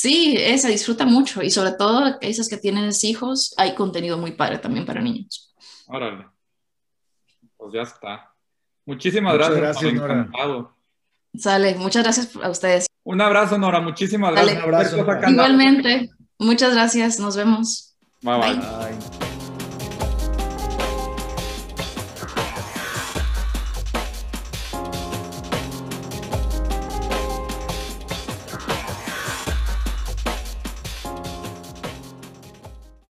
sí, 0.00 0.36
se 0.58 0.68
disfruta 0.68 1.04
mucho 1.04 1.42
y 1.42 1.50
sobre 1.50 1.72
todo 1.72 2.16
esas 2.20 2.48
que 2.48 2.56
tienes 2.56 3.04
hijos, 3.04 3.54
hay 3.56 3.74
contenido 3.74 4.16
muy 4.16 4.32
padre 4.32 4.58
también 4.58 4.86
para 4.86 5.02
niños. 5.02 5.54
Órale. 5.86 6.26
Pues 7.56 7.72
ya 7.74 7.82
está. 7.82 8.32
Muchísimas 8.86 9.34
gracias. 9.34 9.58
Gracias, 9.58 9.92
Nora. 9.92 10.30
Sale, 11.36 11.74
muchas 11.74 12.02
gracias 12.02 12.36
a 12.42 12.48
ustedes. 12.48 12.86
Un 13.04 13.20
abrazo, 13.20 13.58
Nora, 13.58 13.80
muchísimas 13.80 14.32
gracias. 14.32 14.56
Un 14.56 14.62
abrazo. 14.62 15.06
Igualmente, 15.28 16.10
muchas 16.38 16.72
gracias, 16.72 17.20
nos 17.20 17.36
vemos. 17.36 17.96
bye. 18.22 18.38
bye. 18.38 19.39